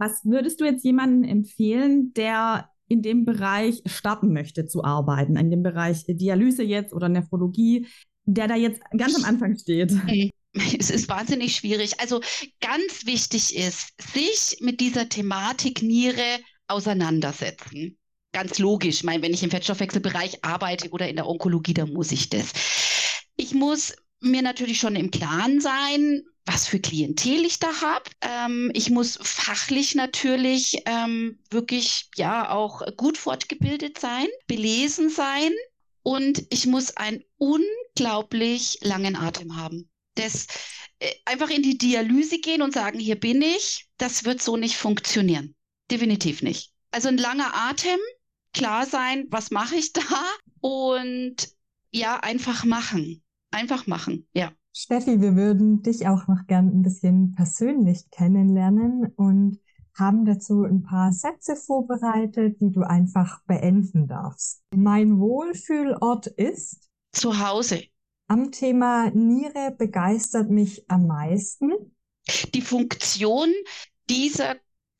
Was 0.00 0.24
würdest 0.24 0.58
du 0.60 0.64
jetzt 0.64 0.82
jemandem 0.82 1.28
empfehlen, 1.28 2.14
der 2.14 2.70
in 2.88 3.02
dem 3.02 3.26
Bereich 3.26 3.82
starten 3.84 4.32
möchte 4.32 4.66
zu 4.66 4.82
arbeiten, 4.82 5.36
in 5.36 5.50
dem 5.50 5.62
Bereich 5.62 6.04
Dialyse 6.08 6.62
jetzt 6.62 6.94
oder 6.94 7.10
Nephrologie, 7.10 7.86
der 8.24 8.48
da 8.48 8.56
jetzt 8.56 8.80
ganz 8.96 9.14
am 9.14 9.24
Anfang 9.24 9.56
steht? 9.56 9.92
Es 10.52 10.90
ist 10.90 11.08
wahnsinnig 11.08 11.54
schwierig. 11.54 12.00
Also 12.00 12.20
ganz 12.60 13.06
wichtig 13.06 13.54
ist, 13.56 13.92
sich 14.02 14.58
mit 14.60 14.80
dieser 14.80 15.08
Thematik 15.08 15.80
Niere 15.80 16.40
auseinandersetzen. 16.66 17.96
Ganz 18.32 18.58
logisch. 18.58 18.96
Ich 18.96 19.04
meine, 19.04 19.22
wenn 19.22 19.32
ich 19.32 19.44
im 19.44 19.50
Fettstoffwechselbereich 19.52 20.44
arbeite 20.44 20.90
oder 20.90 21.08
in 21.08 21.14
der 21.14 21.28
Onkologie, 21.28 21.74
dann 21.74 21.92
muss 21.92 22.10
ich 22.10 22.30
das. 22.30 22.52
Ich 23.36 23.54
muss 23.54 23.94
mir 24.20 24.42
natürlich 24.42 24.80
schon 24.80 24.96
im 24.96 25.12
Klaren 25.12 25.60
sein, 25.60 26.22
was 26.46 26.66
für 26.66 26.80
Klientel 26.80 27.44
ich 27.44 27.58
da 27.58 27.68
habe. 27.80 28.10
Ähm, 28.20 28.70
ich 28.74 28.90
muss 28.90 29.18
fachlich 29.22 29.94
natürlich 29.94 30.82
ähm, 30.86 31.38
wirklich 31.50 32.08
ja 32.16 32.50
auch 32.50 32.82
gut 32.96 33.18
fortgebildet 33.18 33.98
sein, 33.98 34.26
belesen 34.46 35.10
sein 35.10 35.52
und 36.02 36.44
ich 36.50 36.66
muss 36.66 36.96
einen 36.96 37.22
unglaublich 37.36 38.78
langen 38.82 39.16
Atem 39.16 39.56
haben. 39.56 39.90
Das 40.14 40.46
äh, 40.98 41.12
einfach 41.24 41.50
in 41.50 41.62
die 41.62 41.78
Dialyse 41.78 42.38
gehen 42.38 42.62
und 42.62 42.74
sagen, 42.74 42.98
hier 42.98 43.18
bin 43.18 43.42
ich, 43.42 43.86
das 43.96 44.24
wird 44.24 44.42
so 44.42 44.56
nicht 44.56 44.76
funktionieren. 44.76 45.54
Definitiv 45.90 46.42
nicht. 46.42 46.72
Also 46.90 47.08
ein 47.08 47.18
langer 47.18 47.54
Atem, 47.54 47.98
klar 48.52 48.86
sein, 48.86 49.26
was 49.30 49.50
mache 49.50 49.76
ich 49.76 49.92
da 49.92 50.02
und 50.60 51.36
ja, 51.92 52.16
einfach 52.16 52.64
machen. 52.64 53.22
Einfach 53.50 53.86
machen, 53.86 54.28
ja. 54.32 54.52
Steffi, 54.72 55.20
wir 55.20 55.34
würden 55.36 55.82
dich 55.82 56.06
auch 56.06 56.28
noch 56.28 56.46
gern 56.46 56.68
ein 56.68 56.82
bisschen 56.82 57.34
persönlich 57.34 58.10
kennenlernen 58.10 59.12
und 59.16 59.58
haben 59.98 60.24
dazu 60.24 60.62
ein 60.62 60.82
paar 60.82 61.12
Sätze 61.12 61.56
vorbereitet, 61.56 62.60
die 62.60 62.70
du 62.70 62.82
einfach 62.82 63.42
beenden 63.46 64.06
darfst. 64.06 64.62
Mein 64.74 65.18
Wohlfühlort 65.18 66.28
ist 66.28 66.88
zu 67.12 67.38
Hause. 67.38 67.82
Am 68.28 68.52
Thema 68.52 69.10
Niere 69.10 69.74
begeistert 69.76 70.50
mich 70.50 70.88
am 70.88 71.06
meisten 71.08 71.72
die 72.54 72.62
Funktion 72.62 73.48
dieser 74.08 74.56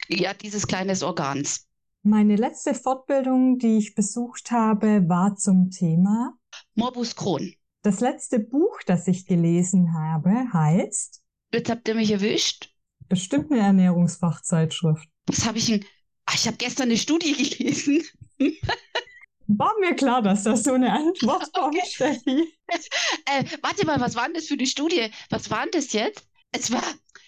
ja 0.08 0.34
dieses 0.34 0.66
kleines 0.66 1.02
Organs. 1.02 1.68
Meine 2.02 2.36
letzte 2.36 2.74
Fortbildung, 2.74 3.58
die 3.58 3.78
ich 3.78 3.94
besucht 3.94 4.50
habe, 4.50 5.08
war 5.08 5.36
zum 5.36 5.70
Thema 5.70 6.34
Morbus 6.74 7.14
Crohn. 7.14 7.54
Das 7.82 8.00
letzte 8.00 8.38
Buch, 8.38 8.78
das 8.86 9.08
ich 9.08 9.26
gelesen 9.26 9.94
habe, 9.94 10.52
heißt. 10.52 11.22
Jetzt 11.52 11.70
habt 11.70 11.88
ihr 11.88 11.94
mich 11.94 12.10
erwischt. 12.10 12.74
Bestimmt 13.08 13.50
eine 13.50 13.60
Ernährungsfachzeitschrift. 13.60 15.08
Was 15.26 15.46
habe 15.46 15.58
ich 15.58 15.66
denn? 15.66 15.84
Ach, 16.26 16.34
ich 16.34 16.46
habe 16.46 16.58
gestern 16.58 16.88
eine 16.88 16.98
Studie 16.98 17.32
gelesen. 17.58 18.04
War 19.46 19.72
mir 19.80 19.94
klar, 19.96 20.22
dass 20.22 20.44
das 20.44 20.62
so 20.62 20.74
eine 20.74 20.92
Antwort 20.92 21.52
kommt, 21.52 21.74
okay. 21.74 21.86
Steffi. 21.86 22.54
Äh, 23.26 23.44
warte 23.62 23.84
mal, 23.86 24.00
was 24.00 24.14
war 24.14 24.26
denn 24.26 24.34
das 24.34 24.46
für 24.46 24.54
eine 24.54 24.66
Studie? 24.66 25.10
Was 25.30 25.50
war 25.50 25.62
denn 25.62 25.72
das 25.72 25.92
jetzt? 25.92 26.24
Es 26.52 26.70
war, 26.70 26.84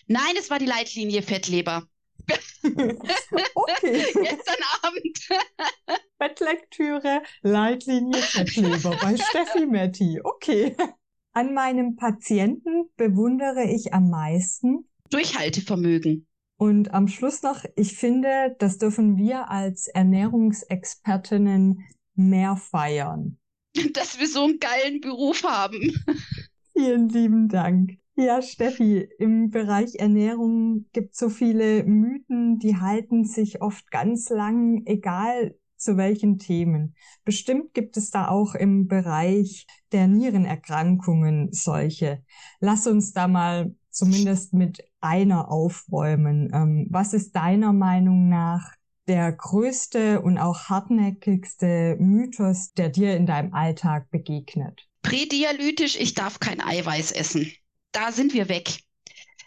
nein, 0.06 0.34
es 0.38 0.50
war 0.50 0.58
die 0.58 0.66
Leitlinie 0.66 1.22
Fettleber. 1.22 1.88
okay. 3.54 4.04
Gestern 4.12 4.62
Abend. 4.82 5.18
Bettlektüre, 6.18 7.22
Leitlinie 7.42 8.20
Fettleber 8.22 8.96
bei 9.00 9.16
Steffi 9.30 9.66
Metti. 9.66 10.20
Okay. 10.22 10.76
An 11.32 11.54
meinem 11.54 11.96
Patienten 11.96 12.90
bewundere 12.96 13.64
ich 13.64 13.92
am 13.92 14.10
meisten 14.10 14.88
Durchhaltevermögen. 15.10 16.28
Und 16.56 16.94
am 16.94 17.08
Schluss 17.08 17.42
noch, 17.42 17.64
ich 17.74 17.96
finde, 17.96 18.54
das 18.60 18.78
dürfen 18.78 19.16
wir 19.16 19.50
als 19.50 19.88
Ernährungsexpertinnen 19.88 21.84
mehr 22.14 22.56
feiern. 22.56 23.38
Dass 23.94 24.20
wir 24.20 24.28
so 24.28 24.44
einen 24.44 24.60
geilen 24.60 25.00
Beruf 25.00 25.42
haben. 25.42 25.80
Vielen 26.72 27.08
lieben 27.08 27.48
Dank. 27.48 27.98
Ja, 28.14 28.42
Steffi, 28.42 29.08
im 29.18 29.50
Bereich 29.50 29.94
Ernährung 29.94 30.86
gibt 30.92 31.14
es 31.14 31.18
so 31.18 31.30
viele 31.30 31.82
Mythen, 31.84 32.58
die 32.58 32.76
halten 32.76 33.24
sich 33.24 33.62
oft 33.62 33.90
ganz 33.90 34.28
lang, 34.28 34.82
egal 34.84 35.54
zu 35.76 35.96
welchen 35.96 36.38
Themen. 36.38 36.94
Bestimmt 37.24 37.72
gibt 37.72 37.96
es 37.96 38.10
da 38.10 38.28
auch 38.28 38.54
im 38.54 38.86
Bereich 38.86 39.66
der 39.92 40.08
Nierenerkrankungen 40.08 41.52
solche. 41.52 42.22
Lass 42.60 42.86
uns 42.86 43.12
da 43.12 43.28
mal 43.28 43.74
zumindest 43.90 44.52
mit 44.52 44.84
einer 45.00 45.50
aufräumen. 45.50 46.50
Ähm, 46.52 46.86
was 46.90 47.14
ist 47.14 47.34
deiner 47.34 47.72
Meinung 47.72 48.28
nach 48.28 48.74
der 49.08 49.32
größte 49.32 50.20
und 50.20 50.36
auch 50.36 50.68
hartnäckigste 50.68 51.96
Mythos, 51.98 52.72
der 52.74 52.90
dir 52.90 53.16
in 53.16 53.24
deinem 53.24 53.54
Alltag 53.54 54.10
begegnet? 54.10 54.86
Prädialytisch, 55.00 55.98
ich 55.98 56.14
darf 56.14 56.38
kein 56.38 56.60
Eiweiß 56.60 57.10
essen 57.12 57.50
da 57.92 58.12
sind 58.12 58.34
wir 58.34 58.48
weg. 58.48 58.80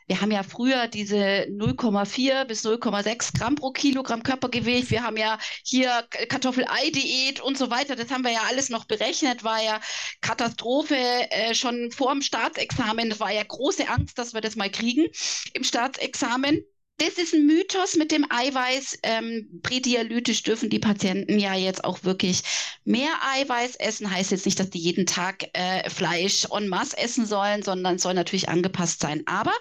Wir 0.07 0.21
haben 0.21 0.31
ja 0.31 0.43
früher 0.43 0.87
diese 0.87 1.47
0,4 1.49 2.45
bis 2.45 2.63
0,6 2.63 3.37
Gramm 3.37 3.55
pro 3.55 3.71
Kilogramm 3.71 4.21
Körpergewicht. 4.21 4.91
Wir 4.91 5.01
haben 5.03 5.17
ja 5.17 5.39
hier 5.63 6.07
Kartoffel-Ei-Diät 6.29 7.39
und 7.39 7.57
so 7.57 7.71
weiter. 7.71 7.95
Das 7.95 8.11
haben 8.11 8.23
wir 8.23 8.31
ja 8.31 8.43
alles 8.47 8.69
noch 8.69 8.85
berechnet. 8.85 9.43
War 9.43 9.63
ja 9.63 9.81
Katastrophe 10.21 10.95
äh, 10.95 11.55
schon 11.55 11.91
vor 11.91 12.11
dem 12.11 12.21
Staatsexamen. 12.21 13.09
Das 13.09 13.19
war 13.19 13.31
ja 13.31 13.41
große 13.43 13.87
Angst, 13.89 14.19
dass 14.19 14.35
wir 14.35 14.41
das 14.41 14.55
mal 14.55 14.69
kriegen 14.69 15.07
im 15.53 15.63
Staatsexamen 15.63 16.63
das 16.97 17.17
ist 17.17 17.33
ein 17.33 17.45
Mythos 17.45 17.95
mit 17.95 18.11
dem 18.11 18.25
Eiweiß. 18.29 18.99
Ähm, 19.03 19.59
prädialytisch 19.63 20.43
dürfen 20.43 20.69
die 20.69 20.79
Patienten 20.79 21.39
ja 21.39 21.53
jetzt 21.53 21.83
auch 21.83 22.03
wirklich 22.03 22.41
mehr 22.85 23.11
Eiweiß 23.33 23.75
essen. 23.75 24.09
Heißt 24.09 24.31
jetzt 24.31 24.45
nicht, 24.45 24.59
dass 24.59 24.69
die 24.69 24.79
jeden 24.79 25.05
Tag 25.05 25.49
äh, 25.53 25.89
Fleisch 25.89 26.47
en 26.51 26.69
masse 26.69 26.97
essen 26.97 27.25
sollen, 27.25 27.63
sondern 27.63 27.99
soll 27.99 28.13
natürlich 28.13 28.47
angepasst 28.47 29.01
sein. 29.01 29.23
Aber 29.25 29.53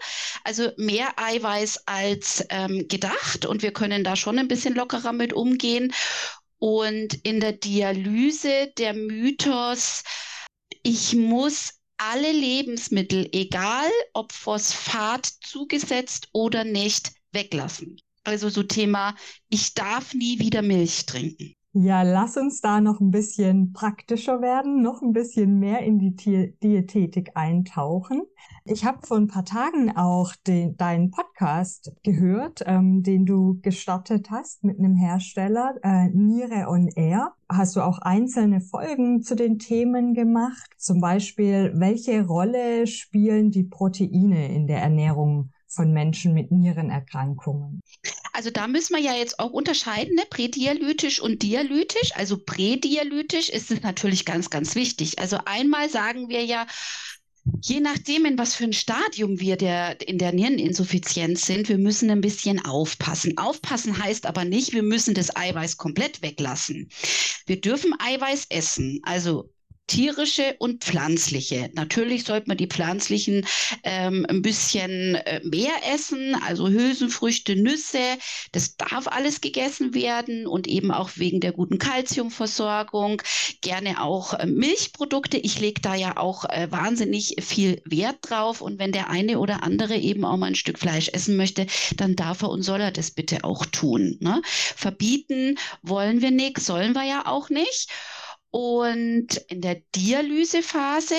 also 0.44 0.70
mehr 0.76 1.08
Eiweiß 1.16 1.82
als 1.86 2.44
ähm, 2.50 2.86
gedacht 2.86 3.46
und 3.46 3.62
wir 3.62 3.72
können 3.72 4.04
da 4.04 4.14
schon 4.14 4.38
ein 4.38 4.48
bisschen 4.48 4.74
lockerer 4.74 5.12
mit 5.12 5.32
umgehen. 5.32 5.92
Und 6.58 7.14
in 7.24 7.40
der 7.40 7.52
Dialyse 7.52 8.72
der 8.78 8.94
Mythos, 8.94 10.04
ich 10.82 11.14
muss 11.14 11.80
alle 11.96 12.32
Lebensmittel, 12.32 13.28
egal 13.32 13.90
ob 14.12 14.32
Phosphat 14.32 15.26
zugesetzt 15.42 16.28
oder 16.32 16.64
nicht, 16.64 17.12
weglassen. 17.34 17.96
Also 18.24 18.48
so 18.48 18.62
Thema, 18.62 19.14
ich 19.50 19.74
darf 19.74 20.14
nie 20.14 20.38
wieder 20.38 20.62
Milch 20.62 21.04
trinken. 21.04 21.54
Ja, 21.76 22.02
lass 22.02 22.36
uns 22.36 22.60
da 22.60 22.80
noch 22.80 23.00
ein 23.00 23.10
bisschen 23.10 23.72
praktischer 23.72 24.40
werden, 24.40 24.80
noch 24.80 25.02
ein 25.02 25.12
bisschen 25.12 25.58
mehr 25.58 25.80
in 25.80 25.98
die 25.98 26.14
Di 26.14 26.54
Diätetik 26.62 27.32
eintauchen. 27.34 28.22
Ich 28.64 28.84
habe 28.84 29.04
vor 29.04 29.16
ein 29.16 29.26
paar 29.26 29.44
Tagen 29.44 29.90
auch 29.96 30.36
den, 30.46 30.76
deinen 30.76 31.10
Podcast 31.10 31.92
gehört, 32.04 32.62
ähm, 32.64 33.02
den 33.02 33.26
du 33.26 33.58
gestartet 33.60 34.30
hast 34.30 34.62
mit 34.62 34.78
einem 34.78 34.94
Hersteller, 34.94 35.74
äh, 35.82 36.10
Niere 36.10 36.68
on 36.68 36.86
Air. 36.94 37.32
Hast 37.48 37.74
du 37.74 37.80
auch 37.80 37.98
einzelne 37.98 38.60
Folgen 38.60 39.22
zu 39.22 39.34
den 39.34 39.58
Themen 39.58 40.14
gemacht? 40.14 40.70
Zum 40.78 41.00
Beispiel, 41.00 41.72
welche 41.74 42.24
Rolle 42.24 42.86
spielen 42.86 43.50
die 43.50 43.64
Proteine 43.64 44.54
in 44.54 44.68
der 44.68 44.80
Ernährung 44.80 45.50
von 45.74 45.92
Menschen 45.92 46.34
mit 46.34 46.50
Nierenerkrankungen. 46.50 47.80
Also 48.32 48.50
da 48.50 48.66
müssen 48.66 48.94
wir 48.96 49.02
ja 49.02 49.14
jetzt 49.14 49.38
auch 49.38 49.50
unterscheiden, 49.50 50.14
ne? 50.14 50.22
prädialytisch 50.28 51.20
und 51.20 51.42
dialytisch. 51.42 52.14
Also 52.14 52.38
prädialytisch 52.38 53.48
ist 53.48 53.70
es 53.70 53.82
natürlich 53.82 54.24
ganz, 54.24 54.50
ganz 54.50 54.74
wichtig. 54.74 55.18
Also 55.18 55.38
einmal 55.44 55.88
sagen 55.88 56.28
wir 56.28 56.44
ja, 56.44 56.66
Je 57.60 57.80
nachdem, 57.80 58.24
in 58.24 58.38
was 58.38 58.54
für 58.54 58.64
ein 58.64 58.72
Stadium 58.72 59.38
wir 59.38 59.56
der, 59.56 60.00
in 60.08 60.16
der 60.16 60.32
Niereninsuffizienz 60.32 61.44
sind, 61.44 61.68
wir 61.68 61.76
müssen 61.76 62.10
ein 62.10 62.22
bisschen 62.22 62.64
aufpassen. 62.64 63.36
Aufpassen 63.36 64.02
heißt 64.02 64.24
aber 64.24 64.46
nicht, 64.46 64.72
wir 64.72 64.82
müssen 64.82 65.12
das 65.12 65.36
Eiweiß 65.36 65.76
komplett 65.76 66.22
weglassen. 66.22 66.88
Wir 67.44 67.60
dürfen 67.60 67.94
Eiweiß 67.98 68.46
essen, 68.48 69.00
also 69.02 69.50
tierische 69.86 70.56
und 70.58 70.82
pflanzliche. 70.82 71.70
Natürlich 71.74 72.24
sollte 72.24 72.48
man 72.48 72.56
die 72.56 72.66
pflanzlichen 72.66 73.46
ähm, 73.82 74.24
ein 74.28 74.42
bisschen 74.42 75.16
äh, 75.16 75.40
mehr 75.44 75.72
essen, 75.92 76.34
also 76.34 76.68
Hülsenfrüchte, 76.68 77.56
Nüsse, 77.56 77.98
das 78.52 78.76
darf 78.76 79.08
alles 79.08 79.40
gegessen 79.40 79.94
werden 79.94 80.46
und 80.46 80.66
eben 80.66 80.90
auch 80.90 81.10
wegen 81.16 81.40
der 81.40 81.52
guten 81.52 81.78
Kalziumversorgung. 81.78 83.22
Gerne 83.60 84.02
auch 84.02 84.34
äh, 84.34 84.46
Milchprodukte. 84.46 85.36
Ich 85.36 85.60
lege 85.60 85.80
da 85.80 85.94
ja 85.94 86.16
auch 86.16 86.44
äh, 86.46 86.70
wahnsinnig 86.70 87.36
viel 87.40 87.82
Wert 87.84 88.18
drauf 88.22 88.60
und 88.60 88.78
wenn 88.78 88.92
der 88.92 89.10
eine 89.10 89.38
oder 89.38 89.62
andere 89.62 89.96
eben 89.96 90.24
auch 90.24 90.36
mal 90.36 90.46
ein 90.46 90.54
Stück 90.54 90.78
Fleisch 90.78 91.10
essen 91.10 91.36
möchte, 91.36 91.66
dann 91.96 92.16
darf 92.16 92.42
er 92.42 92.50
und 92.50 92.62
soll 92.62 92.80
er 92.80 92.90
das 92.90 93.10
bitte 93.10 93.44
auch 93.44 93.66
tun. 93.66 94.16
Ne? 94.20 94.40
Verbieten 94.44 95.58
wollen 95.82 96.22
wir 96.22 96.30
nichts, 96.30 96.66
sollen 96.66 96.94
wir 96.94 97.04
ja 97.04 97.26
auch 97.26 97.50
nicht. 97.50 97.90
Und 98.54 99.38
in 99.48 99.62
der 99.62 99.82
Dialysephase 99.96 101.16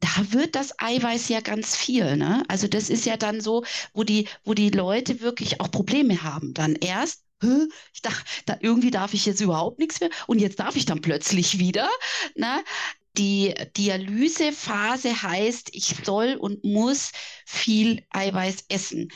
da 0.00 0.32
wird 0.32 0.54
das 0.54 0.78
Eiweiß 0.78 1.28
ja 1.28 1.40
ganz 1.40 1.74
viel. 1.74 2.16
Ne? 2.16 2.44
Also 2.46 2.68
das 2.68 2.88
ist 2.88 3.04
ja 3.04 3.16
dann 3.16 3.40
so, 3.40 3.64
wo 3.92 4.04
die, 4.04 4.28
wo 4.44 4.54
die 4.54 4.70
Leute 4.70 5.20
wirklich 5.20 5.60
auch 5.60 5.72
Probleme 5.72 6.22
haben. 6.22 6.54
Dann 6.54 6.76
erst, 6.76 7.24
ich 7.42 8.02
dachte, 8.02 8.24
da, 8.46 8.58
irgendwie 8.60 8.92
darf 8.92 9.12
ich 9.12 9.26
jetzt 9.26 9.40
überhaupt 9.40 9.80
nichts 9.80 9.98
mehr 9.98 10.10
und 10.28 10.38
jetzt 10.38 10.60
darf 10.60 10.76
ich 10.76 10.86
dann 10.86 11.00
plötzlich 11.00 11.58
wieder. 11.58 11.88
Ne? 12.36 12.62
Die 13.16 13.54
Dialysephase 13.76 15.20
heißt, 15.20 15.70
ich 15.72 15.96
soll 16.04 16.36
und 16.36 16.62
muss 16.62 17.10
viel 17.44 18.04
Eiweiß 18.10 18.66
essen. 18.68 19.08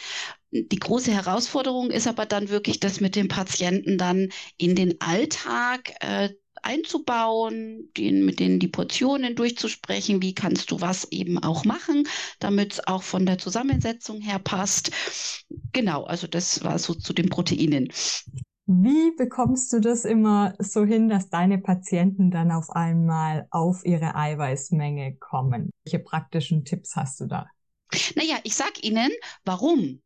Die 0.51 0.79
große 0.81 1.13
Herausforderung 1.13 1.93
ist 1.93 2.09
aber 2.09 2.27
dann 2.27 2.49
wirklich, 2.49 2.81
das 2.81 3.01
mit 3.01 3.15
dem 3.15 3.29
Patienten 3.29 3.99
dann 3.99 4.31
in 4.57 4.75
den 4.75 5.01
Alltag 5.01 5.95
äh, 6.01 6.31
einzubauen, 6.63 7.91
den, 7.97 8.25
mit 8.25 8.41
denen 8.41 8.59
die 8.59 8.69
Portionen 8.69 9.35
durchzusprechen, 9.35 10.23
wie 10.23 10.35
kannst 10.35 10.71
du 10.71 10.81
was 10.81 11.05
eben 11.11 11.39
auch 11.39 11.65
machen, 11.65 12.05
damit 12.39 12.75
es 12.75 12.87
auch 12.87 13.03
von 13.03 13.27
der 13.27 13.39
Zusammensetzung 13.39 14.21
her 14.21 14.39
passt. 14.39 14.91
Genau, 15.73 16.05
also 16.05 16.27
das 16.27 16.65
war 16.65 16.79
so 16.79 16.95
zu 16.95 17.13
den 17.13 17.29
Proteinen. 17.29 17.89
Wie 18.67 19.15
bekommst 19.17 19.73
du 19.73 19.81
das 19.81 20.05
immer 20.05 20.55
so 20.59 20.85
hin, 20.85 21.09
dass 21.09 21.29
deine 21.29 21.59
Patienten 21.59 22.31
dann 22.31 22.53
auf 22.53 22.71
einmal 22.71 23.47
auf 23.51 23.85
ihre 23.85 24.15
Eiweißmenge 24.15 25.17
kommen? 25.17 25.71
Welche 25.85 25.99
praktischen 25.99 26.65
Tipps 26.65 26.95
hast 26.95 27.21
du 27.21 27.27
da? 27.27 27.47
Naja, 28.15 28.37
ich 28.45 28.55
sag 28.55 28.83
Ihnen, 28.83 29.11
warum. 29.45 30.01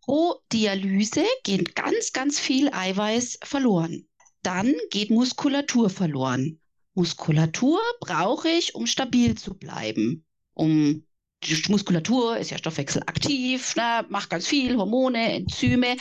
Pro 0.00 0.34
Dialyse 0.52 1.24
geht 1.44 1.76
ganz, 1.76 2.12
ganz 2.12 2.38
viel 2.38 2.70
Eiweiß 2.72 3.38
verloren 3.42 4.06
dann 4.46 4.74
geht 4.90 5.10
Muskulatur 5.10 5.90
verloren. 5.90 6.60
Muskulatur 6.94 7.80
brauche 8.00 8.48
ich, 8.48 8.74
um 8.74 8.86
stabil 8.86 9.36
zu 9.36 9.54
bleiben. 9.54 10.24
Um 10.52 11.06
die 11.42 11.62
Muskulatur 11.68 12.38
ist 12.38 12.50
ja 12.50 12.58
stoffwechselaktiv, 12.58 13.76
ne, 13.76 14.06
macht 14.08 14.30
ganz 14.30 14.46
viel, 14.46 14.76
Hormone, 14.76 15.34
Enzyme. 15.34 15.96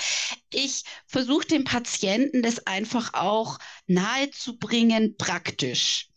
Ich 0.54 0.84
versuche 1.08 1.48
dem 1.48 1.64
Patienten 1.66 2.42
das 2.44 2.66
einfach 2.66 3.14
auch 3.14 3.60
nahezubringen, 3.88 5.18
praktisch. 5.18 6.10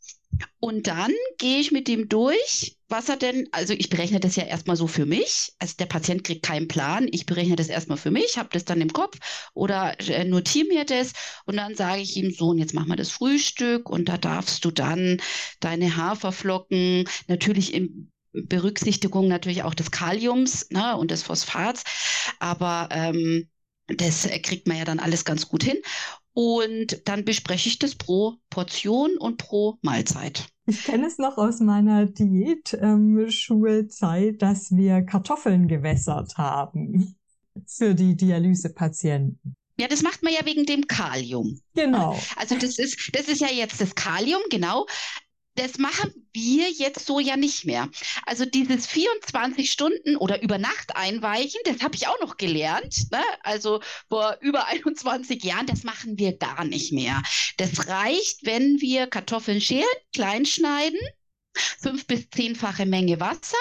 Und 0.58 0.86
dann 0.86 1.12
gehe 1.38 1.60
ich 1.60 1.70
mit 1.70 1.88
ihm 1.88 2.08
durch, 2.08 2.76
was 2.88 3.08
er 3.08 3.16
denn, 3.16 3.48
also 3.52 3.72
ich 3.72 3.88
berechne 3.88 4.20
das 4.20 4.36
ja 4.36 4.44
erstmal 4.44 4.76
so 4.76 4.86
für 4.86 5.06
mich. 5.06 5.52
Also 5.58 5.74
der 5.78 5.86
Patient 5.86 6.24
kriegt 6.24 6.44
keinen 6.44 6.68
Plan. 6.68 7.08
Ich 7.10 7.26
berechne 7.26 7.56
das 7.56 7.68
erstmal 7.68 7.98
für 7.98 8.10
mich, 8.10 8.38
habe 8.38 8.48
das 8.52 8.64
dann 8.64 8.80
im 8.80 8.92
Kopf 8.92 9.18
oder 9.54 9.98
äh, 10.00 10.24
notiere 10.24 10.68
mir 10.68 10.84
das 10.84 11.12
und 11.44 11.56
dann 11.56 11.74
sage 11.74 12.02
ich 12.02 12.16
ihm 12.16 12.32
so, 12.32 12.48
und 12.48 12.58
jetzt 12.58 12.74
machen 12.74 12.88
wir 12.88 12.96
das 12.96 13.10
Frühstück 13.10 13.88
und 13.88 14.08
da 14.08 14.18
darfst 14.18 14.64
du 14.64 14.70
dann 14.70 15.20
deine 15.60 15.96
Haferflocken 15.96 17.08
natürlich 17.28 17.74
in 17.74 18.10
Berücksichtigung 18.32 19.28
natürlich 19.28 19.62
auch 19.62 19.74
des 19.74 19.90
Kaliums 19.90 20.70
ne, 20.70 20.96
und 20.96 21.10
des 21.10 21.22
Phosphats, 21.22 21.84
aber 22.38 22.88
ähm, 22.92 23.48
das 23.88 24.28
kriegt 24.42 24.66
man 24.66 24.76
ja 24.76 24.84
dann 24.84 24.98
alles 24.98 25.24
ganz 25.24 25.48
gut 25.48 25.62
hin. 25.62 25.76
Und 26.38 27.00
dann 27.06 27.24
bespreche 27.24 27.70
ich 27.70 27.78
das 27.78 27.94
pro 27.94 28.34
Portion 28.50 29.16
und 29.16 29.38
pro 29.38 29.78
Mahlzeit. 29.80 30.46
Ich 30.66 30.84
kenne 30.84 31.06
es 31.06 31.16
noch 31.16 31.38
aus 31.38 31.60
meiner 31.60 32.04
Diät-Schulzeit, 32.04 34.32
ähm, 34.32 34.38
dass 34.38 34.76
wir 34.76 35.00
Kartoffeln 35.00 35.66
gewässert 35.66 36.36
haben 36.36 37.16
für 37.66 37.94
die 37.94 38.14
Dialysepatienten. 38.14 39.56
Ja, 39.80 39.88
das 39.88 40.02
macht 40.02 40.22
man 40.22 40.34
ja 40.34 40.44
wegen 40.44 40.66
dem 40.66 40.86
Kalium. 40.86 41.58
Genau. 41.74 42.20
Also 42.36 42.54
das 42.56 42.78
ist, 42.78 43.12
das 43.14 43.28
ist 43.28 43.40
ja 43.40 43.48
jetzt 43.48 43.80
das 43.80 43.94
Kalium, 43.94 44.42
genau 44.50 44.84
das 45.56 45.78
machen 45.78 46.28
wir 46.32 46.70
jetzt 46.70 47.06
so 47.06 47.18
ja 47.18 47.36
nicht 47.36 47.64
mehr. 47.64 47.88
Also 48.24 48.44
dieses 48.44 48.86
24 48.86 49.70
Stunden 49.70 50.16
oder 50.16 50.42
über 50.42 50.58
Nacht 50.58 50.94
einweichen, 50.94 51.60
das 51.64 51.82
habe 51.82 51.96
ich 51.96 52.06
auch 52.06 52.20
noch 52.20 52.36
gelernt. 52.36 53.10
Ne? 53.10 53.22
Also 53.42 53.80
vor 54.08 54.36
über 54.40 54.66
21 54.66 55.42
Jahren, 55.42 55.66
das 55.66 55.82
machen 55.82 56.18
wir 56.18 56.36
gar 56.36 56.64
nicht 56.64 56.92
mehr. 56.92 57.22
Das 57.56 57.88
reicht, 57.88 58.44
wenn 58.44 58.80
wir 58.80 59.06
Kartoffeln 59.06 59.60
schälen, 59.60 59.84
klein 60.14 60.46
schneiden, 60.46 61.00
fünf 61.54 62.06
bis 62.06 62.28
zehnfache 62.30 62.86
Menge 62.86 63.18
Wasser 63.18 63.56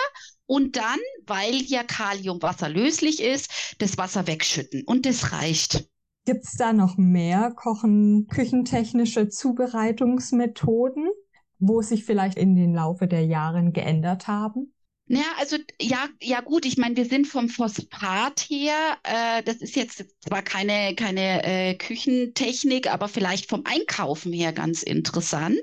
und 0.45 0.75
dann, 0.75 0.99
weil 1.25 1.55
ja 1.63 1.83
Kalium 1.83 2.41
wasserlöslich 2.41 3.21
ist, 3.21 3.75
das 3.79 3.97
Wasser 3.97 4.27
wegschütten. 4.27 4.83
Und 4.83 5.05
das 5.05 5.31
reicht. 5.31 5.89
Gibt 6.25 6.43
es 6.43 6.55
da 6.57 6.73
noch 6.73 6.97
mehr 6.97 7.51
Kochen, 7.51 8.27
küchentechnische 8.27 9.29
Zubereitungsmethoden? 9.29 11.09
Wo 11.59 11.81
sich 11.81 12.05
vielleicht 12.05 12.37
in 12.37 12.55
den 12.55 12.73
Laufe 12.73 13.07
der 13.07 13.25
Jahre 13.25 13.71
geändert 13.71 14.27
haben? 14.27 14.73
Ja, 15.07 15.25
also 15.37 15.57
ja, 15.79 16.07
ja 16.19 16.41
gut, 16.41 16.65
ich 16.65 16.77
meine, 16.77 16.95
wir 16.95 17.05
sind 17.05 17.27
vom 17.27 17.47
Phosphat 17.47 18.41
her, 18.49 18.97
äh, 19.03 19.43
das 19.43 19.57
ist 19.57 19.75
jetzt 19.75 20.03
zwar 20.21 20.41
keine, 20.41 20.95
keine 20.95 21.43
äh, 21.43 21.75
Küchentechnik, 21.75 22.91
aber 22.91 23.07
vielleicht 23.07 23.47
vom 23.47 23.63
Einkaufen 23.65 24.33
her 24.33 24.51
ganz 24.51 24.81
interessant, 24.81 25.59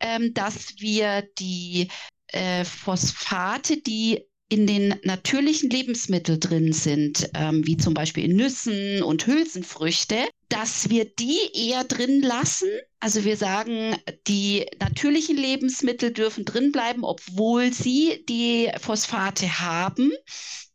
ähm, 0.00 0.34
dass 0.34 0.80
wir 0.80 1.22
die 1.38 1.88
äh, 2.28 2.64
Phosphate, 2.64 3.80
die 3.82 4.24
in 4.48 4.66
den 4.66 4.96
natürlichen 5.04 5.70
Lebensmitteln 5.70 6.40
drin 6.40 6.72
sind, 6.72 7.30
ähm, 7.34 7.64
wie 7.66 7.76
zum 7.76 7.94
Beispiel 7.94 8.24
in 8.24 8.36
Nüssen 8.36 9.02
und 9.02 9.26
Hülsenfrüchte, 9.26 10.28
dass 10.48 10.90
wir 10.90 11.04
die 11.04 11.38
eher 11.54 11.84
drin 11.84 12.22
lassen. 12.22 12.68
Also 13.00 13.24
wir 13.24 13.36
sagen, 13.36 13.96
die 14.26 14.66
natürlichen 14.80 15.36
Lebensmittel 15.36 16.12
dürfen 16.12 16.44
drin 16.44 16.72
bleiben, 16.72 17.04
obwohl 17.04 17.72
sie 17.72 18.24
die 18.28 18.70
Phosphate 18.80 19.60
haben 19.60 20.12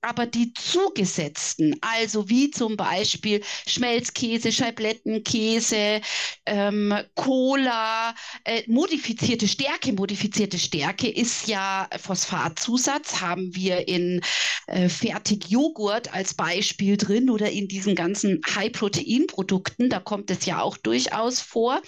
aber 0.01 0.25
die 0.25 0.53
zugesetzten, 0.53 1.75
also 1.81 2.27
wie 2.27 2.49
zum 2.49 2.75
Beispiel 2.75 3.41
Schmelzkäse, 3.67 4.51
Scheiblettenkäse, 4.51 6.01
ähm, 6.47 6.93
Cola, 7.13 8.15
äh, 8.43 8.63
modifizierte 8.67 9.47
Stärke, 9.47 9.93
modifizierte 9.93 10.57
Stärke 10.57 11.07
ist 11.07 11.47
ja 11.47 11.87
Phosphatzusatz, 11.99 13.21
haben 13.21 13.55
wir 13.55 13.87
in 13.87 14.21
äh, 14.65 14.89
Fertigjoghurt 14.89 16.11
als 16.13 16.33
Beispiel 16.33 16.97
drin 16.97 17.29
oder 17.29 17.51
in 17.51 17.67
diesen 17.67 17.93
ganzen 17.93 18.41
High-Protein-Produkten, 18.55 19.60
da 19.77 19.99
kommt 19.99 20.31
es 20.31 20.45
ja 20.45 20.61
auch 20.61 20.77
durchaus 20.77 21.41
vor. 21.41 21.81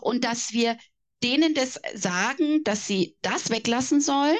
Und 0.00 0.24
dass 0.24 0.52
wir 0.52 0.76
denen 1.22 1.54
das 1.54 1.80
sagen, 1.94 2.64
dass 2.64 2.86
sie 2.86 3.16
das 3.22 3.50
weglassen 3.50 4.00
sollen 4.00 4.38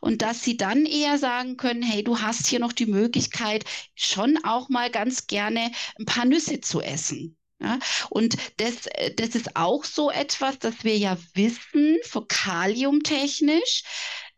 und 0.00 0.22
dass 0.22 0.42
sie 0.42 0.56
dann 0.56 0.84
eher 0.84 1.18
sagen 1.18 1.56
können, 1.56 1.82
hey, 1.82 2.02
du 2.02 2.20
hast 2.20 2.46
hier 2.46 2.58
noch 2.58 2.72
die 2.72 2.86
Möglichkeit, 2.86 3.64
schon 3.94 4.38
auch 4.44 4.68
mal 4.68 4.90
ganz 4.90 5.26
gerne 5.26 5.70
ein 5.98 6.06
paar 6.06 6.24
Nüsse 6.24 6.60
zu 6.60 6.80
essen. 6.80 7.36
Ja, 7.60 7.78
und 8.10 8.36
das, 8.56 8.88
das 9.16 9.36
ist 9.36 9.56
auch 9.56 9.84
so 9.84 10.10
etwas, 10.10 10.58
dass 10.58 10.82
wir 10.82 10.98
ja 10.98 11.16
wissen, 11.34 11.98
fokaliumtechnisch, 12.02 13.84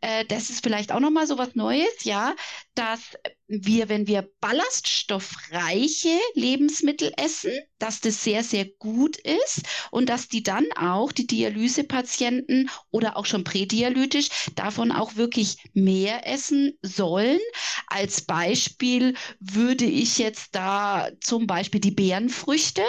äh, 0.02 0.24
das 0.26 0.50
ist 0.50 0.62
vielleicht 0.62 0.92
auch 0.92 1.00
nochmal 1.00 1.26
so 1.26 1.38
was 1.38 1.55
Neues, 1.55 2.05
ja, 2.05 2.37
dass 2.74 3.00
wir, 3.48 3.88
wenn 3.88 4.06
wir 4.06 4.28
ballaststoffreiche 4.40 6.18
Lebensmittel 6.35 7.12
essen, 7.16 7.52
dass 7.78 8.00
das 8.00 8.24
sehr, 8.24 8.42
sehr 8.42 8.64
gut 8.64 9.16
ist 9.18 9.62
und 9.90 10.09
dass 10.09 10.28
die 10.28 10.42
dann 10.42 10.66
auch, 10.76 11.12
die 11.12 11.26
Dialysepatienten 11.26 12.70
oder 12.90 13.16
auch 13.16 13.26
schon 13.26 13.44
prädialytisch, 13.44 14.28
davon 14.54 14.90
auch 14.92 15.16
wirklich 15.16 15.56
mehr 15.74 16.26
essen 16.26 16.76
sollen. 16.82 17.40
Als 17.87 18.22
Beispiel 18.22 19.14
würde 19.38 19.85
ich 19.85 20.18
jetzt 20.18 20.54
da 20.54 21.09
zum 21.20 21.46
Beispiel 21.46 21.80
die 21.80 21.92
Beerenfrüchte 21.92 22.82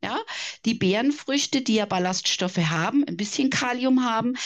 ja, 0.00 0.16
die 0.64 0.74
Beerenfrüchte, 0.74 1.60
die 1.60 1.74
ja 1.74 1.84
Ballaststoffe 1.84 2.58
haben, 2.58 3.04
ein 3.08 3.16
bisschen 3.16 3.50
Kalium 3.50 4.04
haben, 4.04 4.36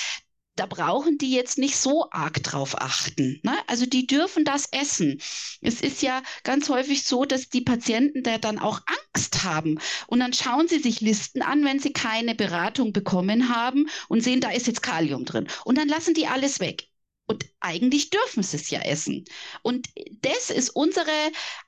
da 0.56 0.66
brauchen 0.66 1.18
die 1.18 1.32
jetzt 1.32 1.58
nicht 1.58 1.76
so 1.76 2.08
arg 2.10 2.42
drauf 2.42 2.80
achten. 2.80 3.40
Ne? 3.42 3.56
Also 3.66 3.86
die 3.86 4.06
dürfen 4.06 4.44
das 4.44 4.68
essen. 4.70 5.20
Es 5.60 5.80
ist 5.80 6.02
ja 6.02 6.22
ganz 6.44 6.68
häufig 6.68 7.04
so, 7.04 7.24
dass 7.24 7.48
die 7.48 7.62
Patienten 7.62 8.22
da 8.22 8.38
dann 8.38 8.58
auch 8.58 8.80
Angst 9.14 9.44
haben. 9.44 9.78
Und 10.06 10.20
dann 10.20 10.32
schauen 10.32 10.68
sie 10.68 10.78
sich 10.78 11.00
Listen 11.00 11.42
an, 11.42 11.64
wenn 11.64 11.80
sie 11.80 11.92
keine 11.92 12.34
Beratung 12.34 12.92
bekommen 12.92 13.54
haben 13.54 13.88
und 14.08 14.22
sehen, 14.22 14.40
da 14.40 14.50
ist 14.50 14.66
jetzt 14.66 14.82
Kalium 14.82 15.24
drin. 15.24 15.48
Und 15.64 15.78
dann 15.78 15.88
lassen 15.88 16.14
die 16.14 16.26
alles 16.26 16.60
weg. 16.60 16.91
Und 17.32 17.46
eigentlich 17.60 18.10
dürfen 18.10 18.42
sie 18.42 18.58
es 18.58 18.68
ja 18.68 18.80
essen. 18.80 19.24
Und 19.62 19.88
das 20.20 20.50
ist 20.50 20.68
unsere 20.68 21.06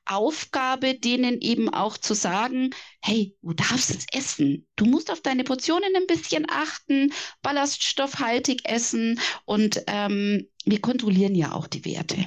Aufgabe, 0.05 0.95
denen 0.95 1.41
eben 1.41 1.73
auch 1.73 1.97
zu 1.97 2.13
sagen, 2.15 2.71
hey, 3.01 3.35
du 3.41 3.55
darfst 3.55 3.91
es 3.91 4.07
essen. 4.13 4.67
Du 4.77 4.85
musst 4.85 5.11
auf 5.11 5.23
deine 5.23 5.43
Portionen 5.43 5.97
ein 5.97 6.07
bisschen 6.07 6.45
achten, 6.51 7.15
ballaststoffhaltig 7.41 8.69
essen 8.69 9.19
und 9.47 9.83
ähm, 9.87 10.47
wir 10.67 10.83
kontrollieren 10.83 11.35
ja 11.35 11.53
auch 11.53 11.67
die 11.67 11.87
Werte. 11.87 12.27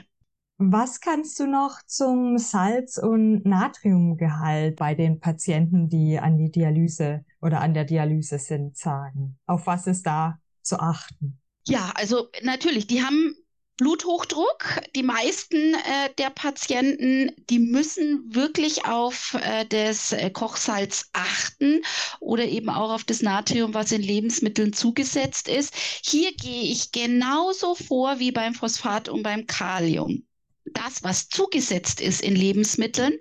Was 0.57 0.99
kannst 0.99 1.39
du 1.39 1.45
noch 1.45 1.83
zum 1.85 2.39
Salz- 2.39 2.97
und 2.97 3.45
Natriumgehalt 3.45 4.77
bei 4.77 4.95
den 4.95 5.19
Patienten, 5.19 5.89
die 5.89 6.17
an 6.17 6.39
die 6.39 6.49
Dialyse 6.49 7.23
oder 7.39 7.61
an 7.61 7.75
der 7.75 7.85
Dialyse 7.85 8.39
sind, 8.39 8.75
sagen? 8.75 9.37
Auf 9.45 9.67
was 9.67 9.85
ist 9.85 10.07
da 10.07 10.39
zu 10.63 10.79
achten? 10.79 11.39
Ja, 11.67 11.91
also 11.95 12.29
natürlich, 12.43 12.87
die 12.87 13.03
haben 13.03 13.35
Bluthochdruck. 13.77 14.81
Die 14.95 15.03
meisten 15.03 15.73
äh, 15.75 16.13
der 16.17 16.29
Patienten, 16.29 17.31
die 17.49 17.59
müssen 17.59 18.33
wirklich 18.33 18.85
auf 18.85 19.35
äh, 19.35 19.65
das 19.65 20.13
äh, 20.13 20.29
Kochsalz 20.31 21.09
achten 21.13 21.81
oder 22.19 22.45
eben 22.45 22.69
auch 22.69 22.91
auf 22.91 23.03
das 23.03 23.21
Natrium, 23.21 23.73
was 23.73 23.91
in 23.91 24.01
Lebensmitteln 24.01 24.73
zugesetzt 24.73 25.47
ist. 25.47 25.75
Hier 25.75 26.33
gehe 26.33 26.63
ich 26.71 26.91
genauso 26.91 27.75
vor 27.75 28.19
wie 28.19 28.31
beim 28.31 28.55
Phosphat 28.55 29.09
und 29.09 29.23
beim 29.23 29.45
Kalium. 29.45 30.25
Das, 30.65 31.03
was 31.03 31.27
zugesetzt 31.29 32.01
ist 32.01 32.21
in 32.21 32.35
Lebensmitteln, 32.35 33.19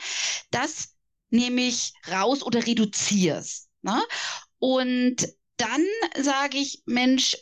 das 0.50 0.94
nehme 1.30 1.62
ich 1.62 1.92
raus 2.10 2.42
oder 2.42 2.64
reduziere 2.64 3.38
es. 3.38 3.68
Ne? 3.82 4.00
Und 4.58 5.28
dann 5.56 5.84
sage 6.20 6.58
ich, 6.58 6.82
Mensch, 6.86 7.36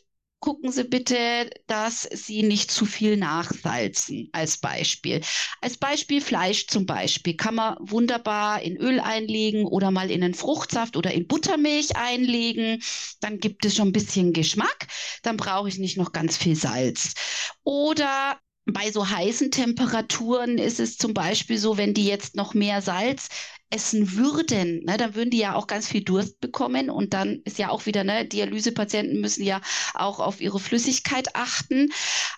gucken 0.45 0.71
Sie 0.71 0.85
bitte, 0.85 1.49
dass 1.69 2.03
Sie 2.03 2.43
nicht 2.43 2.71
zu 2.71 2.85
viel 2.85 3.17
nachsalzen, 3.17 4.29
als 4.33 4.59
Beispiel. 4.59 5.23
Als 5.63 5.79
Beispiel 5.79 6.21
Fleisch 6.21 6.67
zum 6.67 6.85
Beispiel 6.85 7.35
kann 7.35 7.55
man 7.55 7.77
wunderbar 7.81 8.61
in 8.61 8.77
Öl 8.77 9.01
einlegen 9.01 9.65
oder 9.65 9.91
mal 9.91 10.11
in 10.11 10.23
einen 10.23 10.35
Fruchtsaft 10.35 10.99
oder 10.99 11.13
in 11.13 11.27
Buttermilch 11.27 11.97
einlegen. 11.97 12.83
Dann 13.21 13.39
gibt 13.39 13.65
es 13.65 13.75
schon 13.75 13.89
ein 13.89 13.93
bisschen 13.93 14.35
Geschmack. 14.35 14.89
Dann 15.23 15.39
brauche 15.39 15.71
ich 15.71 15.79
nicht 15.79 15.97
noch 15.97 16.13
ganz 16.13 16.37
viel 16.37 16.57
Salz. 16.57 17.15
Oder 17.63 18.39
bei 18.67 18.91
so 18.91 19.09
heißen 19.09 19.51
Temperaturen 19.51 20.59
ist 20.59 20.79
es 20.79 20.99
zum 20.99 21.15
Beispiel 21.15 21.57
so, 21.57 21.79
wenn 21.79 21.95
die 21.95 22.07
jetzt 22.07 22.35
noch 22.37 22.53
mehr 22.53 22.83
Salz 22.83 23.29
essen 23.71 24.13
würden, 24.17 24.85
ne, 24.85 24.97
dann 24.97 25.15
würden 25.15 25.31
die 25.31 25.39
ja 25.39 25.55
auch 25.55 25.67
ganz 25.67 25.89
viel 25.89 26.03
Durst 26.05 26.41
bekommen 26.41 26.91
und 26.91 27.13
dann 27.15 27.41
ist 27.45 27.59
ja 27.59 27.71
auch 27.71 27.87
wieder, 27.87 28.05
ne, 28.05 28.25
Dialysepatienten 28.25 29.21
müssen 29.21 29.45
ja 29.45 29.61
auch 29.95 30.21
auf 30.21 30.41
ihre 30.41 30.61
Flüssigkeit 30.61 31.35
achten. 31.35 31.91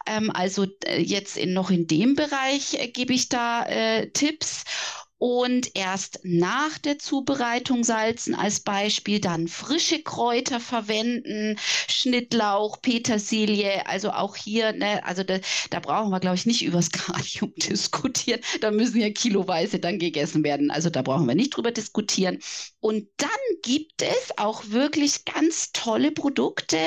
Ähm, 0.06 0.30
also 0.30 0.66
äh, 0.84 1.00
jetzt 1.00 1.36
in, 1.36 1.52
noch 1.52 1.70
in 1.70 1.86
dem 1.86 2.14
Bereich 2.14 2.74
äh, 2.74 2.88
gebe 2.88 3.12
ich 3.12 3.28
da 3.28 3.64
äh, 3.66 4.10
Tipps 4.10 4.64
und 5.18 5.70
erst 5.74 6.20
nach 6.24 6.76
der 6.78 6.98
Zubereitung 6.98 7.84
salzen 7.84 8.34
als 8.34 8.60
Beispiel, 8.60 9.20
dann 9.20 9.48
frische 9.48 10.02
Kräuter 10.02 10.60
verwenden, 10.60 11.56
Schnittlauch, 11.88 12.82
Petersilie, 12.82 13.86
also 13.86 14.10
auch 14.10 14.36
hier, 14.36 14.72
ne, 14.72 15.04
also 15.04 15.22
da, 15.22 15.38
da 15.70 15.80
brauchen 15.80 16.10
wir, 16.10 16.20
glaube 16.20 16.36
ich, 16.36 16.44
nicht 16.46 16.62
über 16.62 16.76
das 16.76 16.90
Kalium 16.90 17.52
diskutieren, 17.56 18.40
da 18.60 18.70
müssen 18.70 19.00
ja 19.00 19.10
kiloweise 19.10 19.78
dann 19.78 19.98
gegessen 19.98 20.44
werden, 20.44 20.70
also 20.70 20.90
da 20.90 21.02
brauchen 21.02 21.26
wir 21.26 21.34
nicht 21.34 21.56
drüber 21.56 21.72
diskutieren. 21.72 22.38
Und 22.86 23.08
dann 23.16 23.28
gibt 23.62 24.00
es 24.00 24.38
auch 24.38 24.70
wirklich 24.70 25.24
ganz 25.24 25.72
tolle 25.72 26.12
Produkte. 26.12 26.78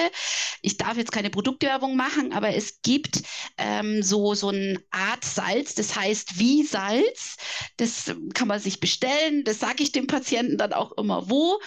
Ich 0.62 0.78
darf 0.78 0.96
jetzt 0.96 1.12
keine 1.12 1.30
Produktwerbung 1.30 1.98
machen, 1.98 2.32
aber 2.32 2.56
es 2.56 2.82
gibt 2.82 3.22
ähm, 3.58 4.02
so, 4.02 4.34
so 4.34 4.48
eine 4.48 4.82
Art 4.92 5.26
Salz, 5.26 5.76
das 5.76 5.98
heißt 5.98 6.40
wie 6.40 6.64
Salz, 6.64 7.36
das 7.76 8.16
kann 8.34 8.48
man 8.48 8.62
sich 8.62 8.80
bestellen. 8.80 9.44
Das 9.44 9.60
sage 9.60 9.84
ich 9.84 9.92
dem 9.92 10.08
Patienten 10.08 10.58
dann 10.58 10.72
auch 10.72 10.94
immer 10.94 11.30
wo. 11.30 11.60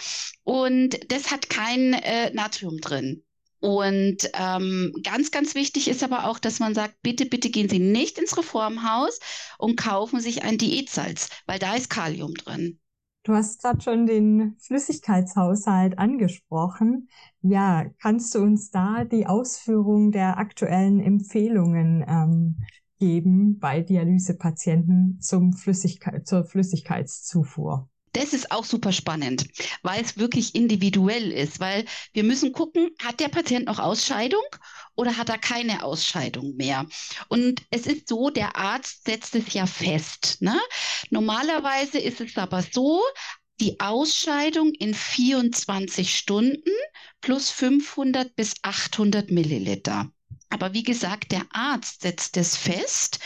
Und 0.44 1.12
das 1.12 1.30
hat 1.30 1.50
kein 1.50 1.92
äh, 1.92 2.32
Natrium 2.32 2.78
drin. 2.80 3.22
Und 3.60 4.30
ähm, 4.32 4.94
ganz, 5.02 5.30
ganz 5.30 5.54
wichtig 5.54 5.88
ist 5.88 6.02
aber 6.02 6.26
auch, 6.26 6.38
dass 6.38 6.58
man 6.58 6.74
sagt, 6.74 7.02
bitte, 7.02 7.26
bitte 7.26 7.50
gehen 7.50 7.68
Sie 7.68 7.80
nicht 7.80 8.16
ins 8.18 8.38
Reformhaus 8.38 9.20
und 9.58 9.76
kaufen 9.76 10.20
sich 10.20 10.42
ein 10.42 10.56
Diätsalz, 10.56 11.28
weil 11.44 11.58
da 11.58 11.74
ist 11.74 11.90
Kalium 11.90 12.32
drin. 12.32 12.78
Du 13.24 13.34
hast 13.34 13.62
gerade 13.62 13.80
schon 13.80 14.06
den 14.06 14.56
Flüssigkeitshaushalt 14.58 15.96
angesprochen. 15.96 17.08
Ja, 17.40 17.84
kannst 18.00 18.34
du 18.34 18.40
uns 18.40 18.70
da 18.70 19.04
die 19.04 19.26
Ausführung 19.26 20.10
der 20.10 20.38
aktuellen 20.38 20.98
Empfehlungen 20.98 22.04
ähm, 22.08 22.64
geben 22.98 23.60
bei 23.60 23.80
Dialysepatienten 23.80 25.20
zum 25.20 25.52
Flüssigkeit, 25.52 26.26
zur 26.26 26.44
Flüssigkeitszufuhr. 26.44 27.88
Das 28.12 28.34
ist 28.34 28.50
auch 28.52 28.64
super 28.64 28.92
spannend, 28.92 29.46
weil 29.82 30.02
es 30.02 30.18
wirklich 30.18 30.54
individuell 30.54 31.32
ist, 31.32 31.60
weil 31.60 31.86
wir 32.12 32.24
müssen 32.24 32.52
gucken, 32.52 32.90
hat 33.02 33.20
der 33.20 33.28
Patient 33.28 33.66
noch 33.66 33.78
Ausscheidung 33.78 34.44
oder 34.94 35.16
hat 35.16 35.30
er 35.30 35.38
keine 35.38 35.82
Ausscheidung 35.82 36.54
mehr? 36.56 36.86
Und 37.28 37.62
es 37.70 37.86
ist 37.86 38.08
so, 38.08 38.28
der 38.28 38.56
Arzt 38.56 39.06
setzt 39.06 39.34
es 39.34 39.52
ja 39.54 39.66
fest. 39.66 40.38
Ne? 40.40 40.58
Normalerweise 41.10 41.98
ist 41.98 42.20
es 42.20 42.36
aber 42.36 42.62
so, 42.62 43.02
die 43.60 43.80
Ausscheidung 43.80 44.72
in 44.72 44.92
24 44.92 46.14
Stunden 46.14 46.70
plus 47.20 47.50
500 47.50 48.34
bis 48.34 48.54
800 48.62 49.30
Milliliter. 49.30 50.10
Aber 50.50 50.74
wie 50.74 50.82
gesagt, 50.82 51.32
der 51.32 51.46
Arzt 51.50 52.02
setzt 52.02 52.36
es 52.36 52.56
fest 52.56 53.20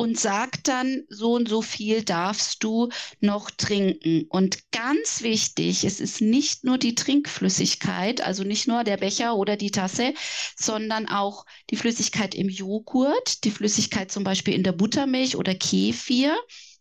und 0.00 0.18
sagt 0.18 0.66
dann, 0.66 1.04
so 1.10 1.34
und 1.34 1.46
so 1.46 1.60
viel 1.60 2.02
darfst 2.02 2.64
du 2.64 2.88
noch 3.20 3.50
trinken. 3.50 4.24
Und 4.30 4.72
ganz 4.72 5.20
wichtig, 5.20 5.84
es 5.84 6.00
ist 6.00 6.22
nicht 6.22 6.64
nur 6.64 6.78
die 6.78 6.94
Trinkflüssigkeit, 6.94 8.22
also 8.22 8.42
nicht 8.42 8.66
nur 8.66 8.82
der 8.82 8.96
Becher 8.96 9.36
oder 9.36 9.58
die 9.58 9.70
Tasse, 9.70 10.14
sondern 10.56 11.06
auch 11.06 11.44
die 11.68 11.76
Flüssigkeit 11.76 12.34
im 12.34 12.48
Joghurt, 12.48 13.44
die 13.44 13.50
Flüssigkeit 13.50 14.10
zum 14.10 14.24
Beispiel 14.24 14.54
in 14.54 14.62
der 14.62 14.72
Buttermilch 14.72 15.36
oder 15.36 15.54
Kefir, 15.54 16.34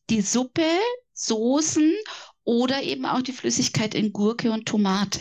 die 0.10 0.21
Suppe, 0.21 0.63
Soßen 1.12 1.93
oder 2.45 2.84
eben 2.84 3.05
auch 3.05 3.21
die 3.21 3.34
Flüssigkeit 3.34 3.95
in 3.95 4.13
Gurke 4.13 4.49
und 4.49 4.65
Tomate. 4.65 5.19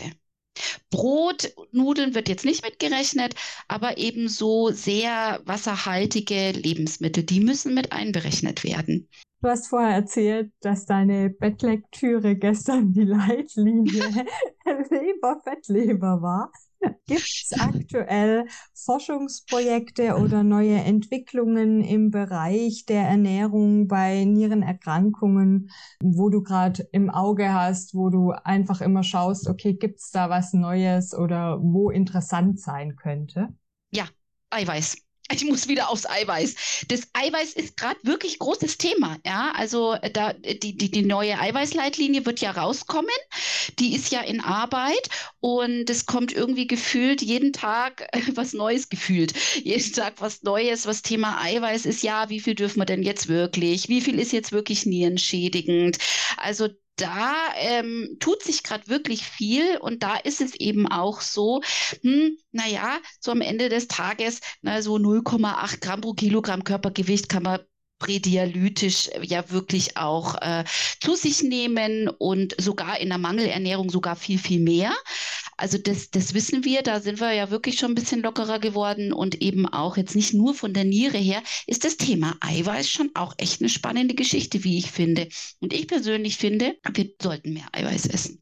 Brot, 0.89 1.53
Nudeln 1.71 2.15
wird 2.15 2.29
jetzt 2.29 2.45
nicht 2.45 2.63
mitgerechnet, 2.63 3.35
aber 3.67 3.97
ebenso 3.97 4.71
sehr 4.71 5.41
wasserhaltige 5.45 6.51
Lebensmittel, 6.51 7.23
die 7.23 7.39
müssen 7.39 7.73
mit 7.73 7.91
einberechnet 7.91 8.63
werden. 8.63 9.07
Du 9.41 9.47
hast 9.47 9.67
vorher 9.67 9.95
erzählt, 9.95 10.51
dass 10.59 10.85
deine 10.85 11.29
Bettlektüre 11.29 12.35
gestern 12.35 12.91
die 12.91 13.05
Leitlinie 13.05 14.03
Leber-Fettleber 14.65 16.21
war. 16.21 16.51
Gibt 17.07 17.21
es 17.21 17.53
aktuell 17.59 18.45
Forschungsprojekte 18.73 20.15
oder 20.15 20.43
neue 20.43 20.77
Entwicklungen 20.77 21.81
im 21.81 22.11
Bereich 22.11 22.85
der 22.85 23.07
Ernährung 23.07 23.87
bei 23.87 24.23
Nierenerkrankungen, 24.23 25.71
wo 26.01 26.29
du 26.29 26.41
gerade 26.41 26.87
im 26.91 27.09
Auge 27.09 27.53
hast, 27.53 27.95
wo 27.95 28.09
du 28.09 28.31
einfach 28.31 28.81
immer 28.81 29.03
schaust, 29.03 29.47
okay, 29.47 29.73
gibt 29.73 29.99
es 29.99 30.11
da 30.11 30.29
was 30.29 30.53
Neues 30.53 31.13
oder 31.13 31.59
wo 31.61 31.89
interessant 31.89 32.59
sein 32.59 32.95
könnte? 32.95 33.49
Ja, 33.91 34.05
Eiweiß 34.51 35.08
ich 35.31 35.45
muss 35.45 35.67
wieder 35.67 35.89
aufs 35.89 36.05
Eiweiß. 36.05 36.85
Das 36.87 37.01
Eiweiß 37.13 37.53
ist 37.53 37.77
gerade 37.77 37.99
wirklich 38.03 38.39
großes 38.39 38.77
Thema. 38.77 39.17
Ja, 39.25 39.51
also 39.55 39.93
äh, 39.93 40.11
da 40.11 40.33
die, 40.33 40.75
die, 40.75 40.91
die 40.91 41.01
neue 41.03 41.39
Eiweißleitlinie 41.39 42.25
wird 42.25 42.41
ja 42.41 42.51
rauskommen. 42.51 43.09
Die 43.79 43.95
ist 43.95 44.11
ja 44.11 44.21
in 44.21 44.41
Arbeit 44.41 45.09
und 45.39 45.89
es 45.89 46.05
kommt 46.05 46.31
irgendwie 46.33 46.67
gefühlt 46.67 47.21
jeden 47.21 47.53
Tag 47.53 48.07
was 48.35 48.53
Neues 48.53 48.89
gefühlt. 48.89 49.33
Jeden 49.63 49.93
Tag 49.93 50.15
was 50.19 50.43
Neues, 50.43 50.85
was 50.85 51.01
Thema 51.01 51.41
Eiweiß 51.41 51.85
ist. 51.85 52.03
Ja, 52.03 52.29
wie 52.29 52.39
viel 52.39 52.55
dürfen 52.55 52.79
wir 52.79 52.85
denn 52.85 53.03
jetzt 53.03 53.27
wirklich? 53.27 53.89
Wie 53.89 54.01
viel 54.01 54.19
ist 54.19 54.31
jetzt 54.31 54.51
wirklich 54.51 54.85
nierenschädigend? 54.85 55.97
Also 56.37 56.69
da 57.01 57.33
ähm, 57.55 58.17
tut 58.19 58.43
sich 58.43 58.63
gerade 58.63 58.87
wirklich 58.87 59.23
viel 59.23 59.77
und 59.77 60.03
da 60.03 60.17
ist 60.17 60.41
es 60.41 60.55
eben 60.55 60.87
auch 60.87 61.21
so, 61.21 61.61
hm, 62.01 62.37
naja, 62.51 62.99
so 63.19 63.31
am 63.31 63.41
Ende 63.41 63.69
des 63.69 63.87
Tages, 63.87 64.41
na, 64.61 64.81
so 64.81 64.95
0,8 64.95 65.81
Gramm 65.81 66.01
pro 66.01 66.13
Kilogramm 66.13 66.63
Körpergewicht 66.63 67.29
kann 67.29 67.43
man 67.43 67.59
prädialytisch 67.99 69.09
ja 69.21 69.49
wirklich 69.51 69.97
auch 69.97 70.35
äh, 70.41 70.63
zu 70.99 71.15
sich 71.15 71.43
nehmen 71.43 72.07
und 72.07 72.55
sogar 72.59 72.99
in 72.99 73.09
der 73.09 73.17
Mangelernährung 73.17 73.89
sogar 73.89 74.15
viel, 74.15 74.39
viel 74.39 74.61
mehr. 74.61 74.91
Also 75.57 75.77
das, 75.77 76.09
das 76.09 76.33
wissen 76.33 76.63
wir, 76.63 76.81
da 76.81 77.01
sind 77.01 77.19
wir 77.19 77.33
ja 77.33 77.51
wirklich 77.51 77.77
schon 77.77 77.91
ein 77.91 77.95
bisschen 77.95 78.21
lockerer 78.21 78.59
geworden 78.59 79.11
und 79.11 79.41
eben 79.41 79.65
auch 79.65 79.97
jetzt 79.97 80.15
nicht 80.15 80.33
nur 80.33 80.53
von 80.53 80.73
der 80.73 80.85
Niere 80.85 81.17
her, 81.17 81.43
ist 81.67 81.83
das 81.83 81.97
Thema 81.97 82.35
Eiweiß 82.39 82.89
schon 82.89 83.11
auch 83.13 83.33
echt 83.37 83.61
eine 83.61 83.69
spannende 83.69 84.15
Geschichte, 84.15 84.63
wie 84.63 84.77
ich 84.77 84.89
finde. 84.89 85.27
Und 85.59 85.73
ich 85.73 85.87
persönlich 85.87 86.37
finde, 86.37 86.77
wir 86.93 87.09
sollten 87.21 87.53
mehr 87.53 87.67
Eiweiß 87.73 88.07
essen. 88.07 88.41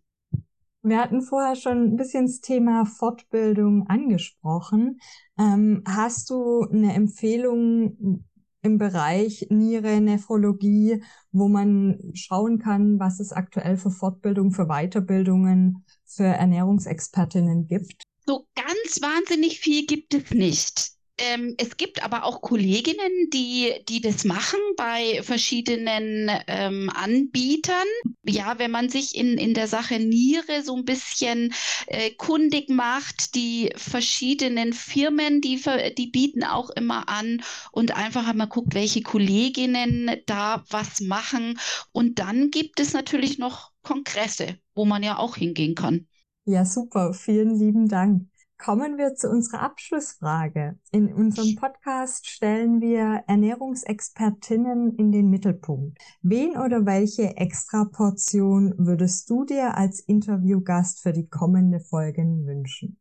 Wir 0.83 0.99
hatten 0.99 1.21
vorher 1.21 1.55
schon 1.55 1.83
ein 1.83 1.95
bisschen 1.97 2.27
das 2.27 2.39
Thema 2.39 2.85
Fortbildung 2.85 3.87
angesprochen. 3.87 4.99
Ähm, 5.37 5.83
hast 5.85 6.29
du 6.29 6.61
eine 6.71 6.93
Empfehlung, 6.93 8.23
im 8.61 8.77
Bereich 8.77 9.47
Niere, 9.49 10.01
Nephrologie, 10.01 11.03
wo 11.31 11.47
man 11.47 11.99
schauen 12.13 12.59
kann, 12.59 12.99
was 12.99 13.19
es 13.19 13.31
aktuell 13.31 13.77
für 13.77 13.91
Fortbildung, 13.91 14.51
für 14.51 14.65
Weiterbildungen, 14.65 15.85
für 16.05 16.25
Ernährungsexpertinnen 16.25 17.67
gibt? 17.67 18.03
So 18.25 18.47
ganz 18.55 19.01
wahnsinnig 19.01 19.59
viel 19.59 19.85
gibt 19.85 20.13
es 20.13 20.31
nicht. 20.31 20.96
Ähm, 21.19 21.55
es 21.57 21.77
gibt 21.77 22.03
aber 22.03 22.23
auch 22.25 22.41
Kolleginnen, 22.41 23.29
die, 23.33 23.73
die 23.89 24.01
das 24.01 24.23
machen 24.23 24.59
bei 24.75 25.21
verschiedenen 25.23 26.29
ähm, 26.47 26.91
Anbietern. 26.93 27.87
Ja, 28.23 28.59
wenn 28.59 28.69
man 28.71 28.89
sich 28.89 29.15
in, 29.15 29.37
in 29.37 29.53
der 29.55 29.67
Sache 29.67 29.99
Niere 29.99 30.61
so 30.63 30.75
ein 30.75 30.85
bisschen 30.85 31.53
äh, 31.87 32.11
kundig 32.11 32.69
macht, 32.69 33.33
die 33.35 33.71
verschiedenen 33.75 34.73
Firmen, 34.73 35.41
die, 35.41 35.59
die 35.97 36.07
bieten 36.07 36.43
auch 36.43 36.69
immer 36.71 37.09
an 37.09 37.41
und 37.71 37.95
einfach 37.95 38.27
einmal 38.27 38.47
guckt, 38.47 38.75
welche 38.75 39.01
Kolleginnen 39.01 40.11
da 40.27 40.63
was 40.69 41.01
machen. 41.01 41.59
Und 41.91 42.19
dann 42.19 42.51
gibt 42.51 42.79
es 42.79 42.93
natürlich 42.93 43.39
noch 43.39 43.71
Kongresse, 43.81 44.59
wo 44.75 44.85
man 44.85 45.01
ja 45.01 45.17
auch 45.17 45.35
hingehen 45.35 45.73
kann. 45.73 46.07
Ja, 46.45 46.65
super. 46.65 47.13
Vielen 47.13 47.53
lieben 47.59 47.87
Dank. 47.87 48.27
Kommen 48.57 48.97
wir 48.97 49.13
zu 49.13 49.29
unserer 49.29 49.61
Abschlussfrage. 49.61 50.79
In 50.91 51.13
unserem 51.13 51.55
Podcast 51.55 52.27
stellen 52.27 52.81
wir 52.81 53.23
Ernährungsexpertinnen 53.27 54.95
in 54.95 55.11
den 55.11 55.29
Mittelpunkt. 55.29 55.99
Wen 56.21 56.57
oder 56.57 56.85
welche 56.85 57.37
Extraportion 57.37 58.73
würdest 58.77 59.29
du 59.29 59.45
dir 59.45 59.77
als 59.77 59.99
Interviewgast 59.99 61.01
für 61.03 61.13
die 61.13 61.27
kommende 61.27 61.79
Folgen 61.79 62.47
wünschen? 62.47 62.99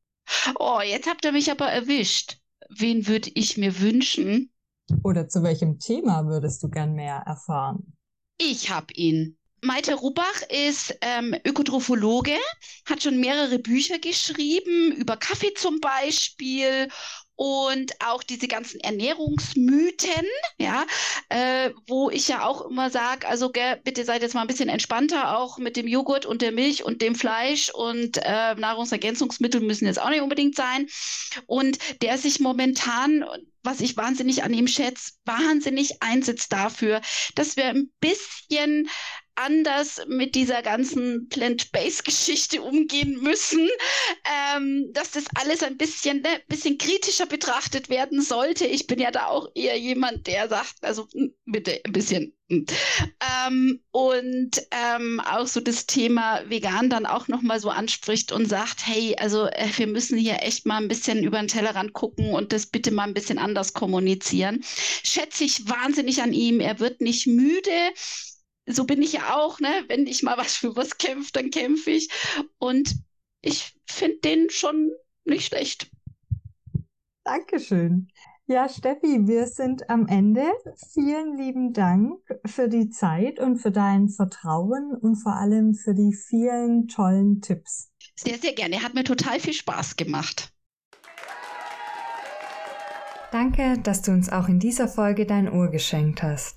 Oh, 0.58 0.80
jetzt 0.84 1.08
habt 1.08 1.24
ihr 1.24 1.32
mich 1.32 1.50
aber 1.50 1.66
erwischt. 1.66 2.38
Wen 2.68 3.06
würde 3.06 3.30
ich 3.34 3.56
mir 3.56 3.80
wünschen? 3.80 4.52
Oder 5.02 5.28
zu 5.28 5.42
welchem 5.42 5.78
Thema 5.78 6.26
würdest 6.26 6.62
du 6.62 6.68
gern 6.68 6.92
mehr 6.92 7.22
erfahren? 7.26 7.96
Ich 8.38 8.70
hab 8.70 8.92
ihn. 8.92 9.35
Maite 9.62 9.94
Rubach 9.94 10.42
ist 10.48 10.96
ähm, 11.00 11.34
Ökotrophologe, 11.44 12.36
hat 12.88 13.02
schon 13.02 13.18
mehrere 13.20 13.58
Bücher 13.58 13.98
geschrieben, 13.98 14.92
über 14.92 15.16
Kaffee 15.16 15.54
zum 15.54 15.80
Beispiel 15.80 16.88
und 17.36 17.92
auch 18.02 18.22
diese 18.22 18.48
ganzen 18.48 18.80
Ernährungsmythen, 18.80 20.26
ja, 20.58 20.86
äh, 21.28 21.70
wo 21.86 22.10
ich 22.10 22.28
ja 22.28 22.46
auch 22.46 22.62
immer 22.62 22.88
sage, 22.90 23.28
also 23.28 23.50
gell, 23.50 23.78
bitte 23.84 24.04
seid 24.04 24.22
jetzt 24.22 24.34
mal 24.34 24.40
ein 24.40 24.46
bisschen 24.46 24.70
entspannter, 24.70 25.38
auch 25.38 25.58
mit 25.58 25.76
dem 25.76 25.86
Joghurt 25.86 26.24
und 26.24 26.40
der 26.40 26.52
Milch 26.52 26.82
und 26.82 27.02
dem 27.02 27.14
Fleisch 27.14 27.70
und 27.70 28.18
äh, 28.22 28.54
Nahrungsergänzungsmittel 28.54 29.60
müssen 29.60 29.86
jetzt 29.86 30.00
auch 30.00 30.08
nicht 30.08 30.22
unbedingt 30.22 30.56
sein. 30.56 30.86
Und 31.46 31.78
der 32.00 32.16
sich 32.16 32.40
momentan, 32.40 33.24
was 33.62 33.80
ich 33.80 33.98
wahnsinnig 33.98 34.42
an 34.42 34.54
ihm 34.54 34.66
schätze, 34.66 35.12
wahnsinnig 35.26 36.02
einsetzt 36.02 36.52
dafür, 36.52 37.02
dass 37.34 37.56
wir 37.58 37.66
ein 37.66 37.92
bisschen 38.00 38.88
anders 39.36 40.00
mit 40.08 40.34
dieser 40.34 40.62
ganzen 40.62 41.28
Plant-Based-Geschichte 41.28 42.62
umgehen 42.62 43.20
müssen, 43.22 43.68
ähm, 44.56 44.90
dass 44.92 45.12
das 45.12 45.24
alles 45.34 45.62
ein 45.62 45.76
bisschen, 45.76 46.22
ne, 46.22 46.40
bisschen 46.48 46.78
kritischer 46.78 47.26
betrachtet 47.26 47.88
werden 47.88 48.22
sollte. 48.22 48.66
Ich 48.66 48.86
bin 48.86 48.98
ja 48.98 49.10
da 49.10 49.26
auch 49.26 49.48
eher 49.54 49.78
jemand, 49.78 50.26
der 50.26 50.48
sagt, 50.48 50.76
also 50.82 51.06
hm, 51.12 51.34
bitte 51.44 51.80
ein 51.84 51.92
bisschen. 51.92 52.32
Hm. 52.48 52.64
Ähm, 53.46 53.80
und 53.90 54.62
ähm, 54.70 55.20
auch 55.20 55.48
so 55.48 55.60
das 55.60 55.86
Thema 55.86 56.48
vegan 56.48 56.88
dann 56.88 57.04
auch 57.04 57.26
nochmal 57.26 57.58
so 57.58 57.70
anspricht 57.70 58.30
und 58.30 58.46
sagt, 58.46 58.86
hey, 58.86 59.16
also 59.18 59.46
äh, 59.46 59.68
wir 59.76 59.88
müssen 59.88 60.16
hier 60.16 60.38
echt 60.42 60.64
mal 60.64 60.80
ein 60.80 60.88
bisschen 60.88 61.24
über 61.24 61.38
den 61.38 61.48
Tellerrand 61.48 61.92
gucken 61.92 62.32
und 62.32 62.52
das 62.52 62.66
bitte 62.66 62.92
mal 62.92 63.04
ein 63.04 63.14
bisschen 63.14 63.38
anders 63.38 63.72
kommunizieren. 63.72 64.62
Schätze 65.02 65.44
ich 65.44 65.68
wahnsinnig 65.68 66.22
an 66.22 66.32
ihm. 66.32 66.60
Er 66.60 66.78
wird 66.78 67.00
nicht 67.00 67.26
müde 67.26 67.70
so 68.66 68.84
bin 68.84 69.02
ich 69.02 69.12
ja 69.12 69.36
auch, 69.36 69.60
ne? 69.60 69.84
Wenn 69.88 70.06
ich 70.06 70.22
mal 70.22 70.36
was 70.36 70.56
für 70.56 70.76
was 70.76 70.98
kämpfe, 70.98 71.30
dann 71.32 71.50
kämpfe 71.50 71.90
ich. 71.90 72.08
Und 72.58 72.96
ich 73.40 73.76
finde 73.86 74.18
den 74.18 74.50
schon 74.50 74.92
nicht 75.24 75.46
schlecht. 75.46 75.90
Dankeschön. 77.24 78.08
Ja, 78.48 78.68
Steffi, 78.68 79.26
wir 79.26 79.48
sind 79.48 79.90
am 79.90 80.06
Ende. 80.06 80.44
Vielen 80.92 81.36
lieben 81.36 81.72
Dank 81.72 82.20
für 82.44 82.68
die 82.68 82.90
Zeit 82.90 83.40
und 83.40 83.58
für 83.58 83.72
dein 83.72 84.08
Vertrauen 84.08 84.94
und 84.94 85.16
vor 85.16 85.34
allem 85.34 85.74
für 85.74 85.94
die 85.94 86.14
vielen 86.14 86.86
tollen 86.86 87.40
Tipps. 87.40 87.90
Sehr, 88.14 88.38
sehr 88.38 88.52
gerne. 88.52 88.82
Hat 88.84 88.94
mir 88.94 89.02
total 89.02 89.40
viel 89.40 89.52
Spaß 89.52 89.96
gemacht. 89.96 90.52
Danke, 93.32 93.78
dass 93.82 94.02
du 94.02 94.12
uns 94.12 94.30
auch 94.30 94.48
in 94.48 94.60
dieser 94.60 94.86
Folge 94.86 95.26
dein 95.26 95.50
Ohr 95.50 95.68
geschenkt 95.68 96.22
hast. 96.22 96.56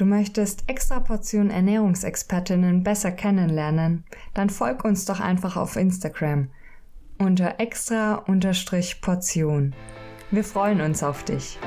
Du 0.00 0.06
möchtest 0.06 0.64
extra 0.66 0.98
Portionen 0.98 1.50
Ernährungsexpertinnen 1.50 2.82
besser 2.82 3.12
kennenlernen? 3.12 4.04
Dann 4.32 4.48
folg 4.48 4.82
uns 4.82 5.04
doch 5.04 5.20
einfach 5.20 5.58
auf 5.58 5.76
Instagram 5.76 6.48
unter 7.18 7.60
extra-portion. 7.60 9.74
Wir 10.30 10.44
freuen 10.44 10.80
uns 10.80 11.02
auf 11.02 11.22
dich. 11.24 11.58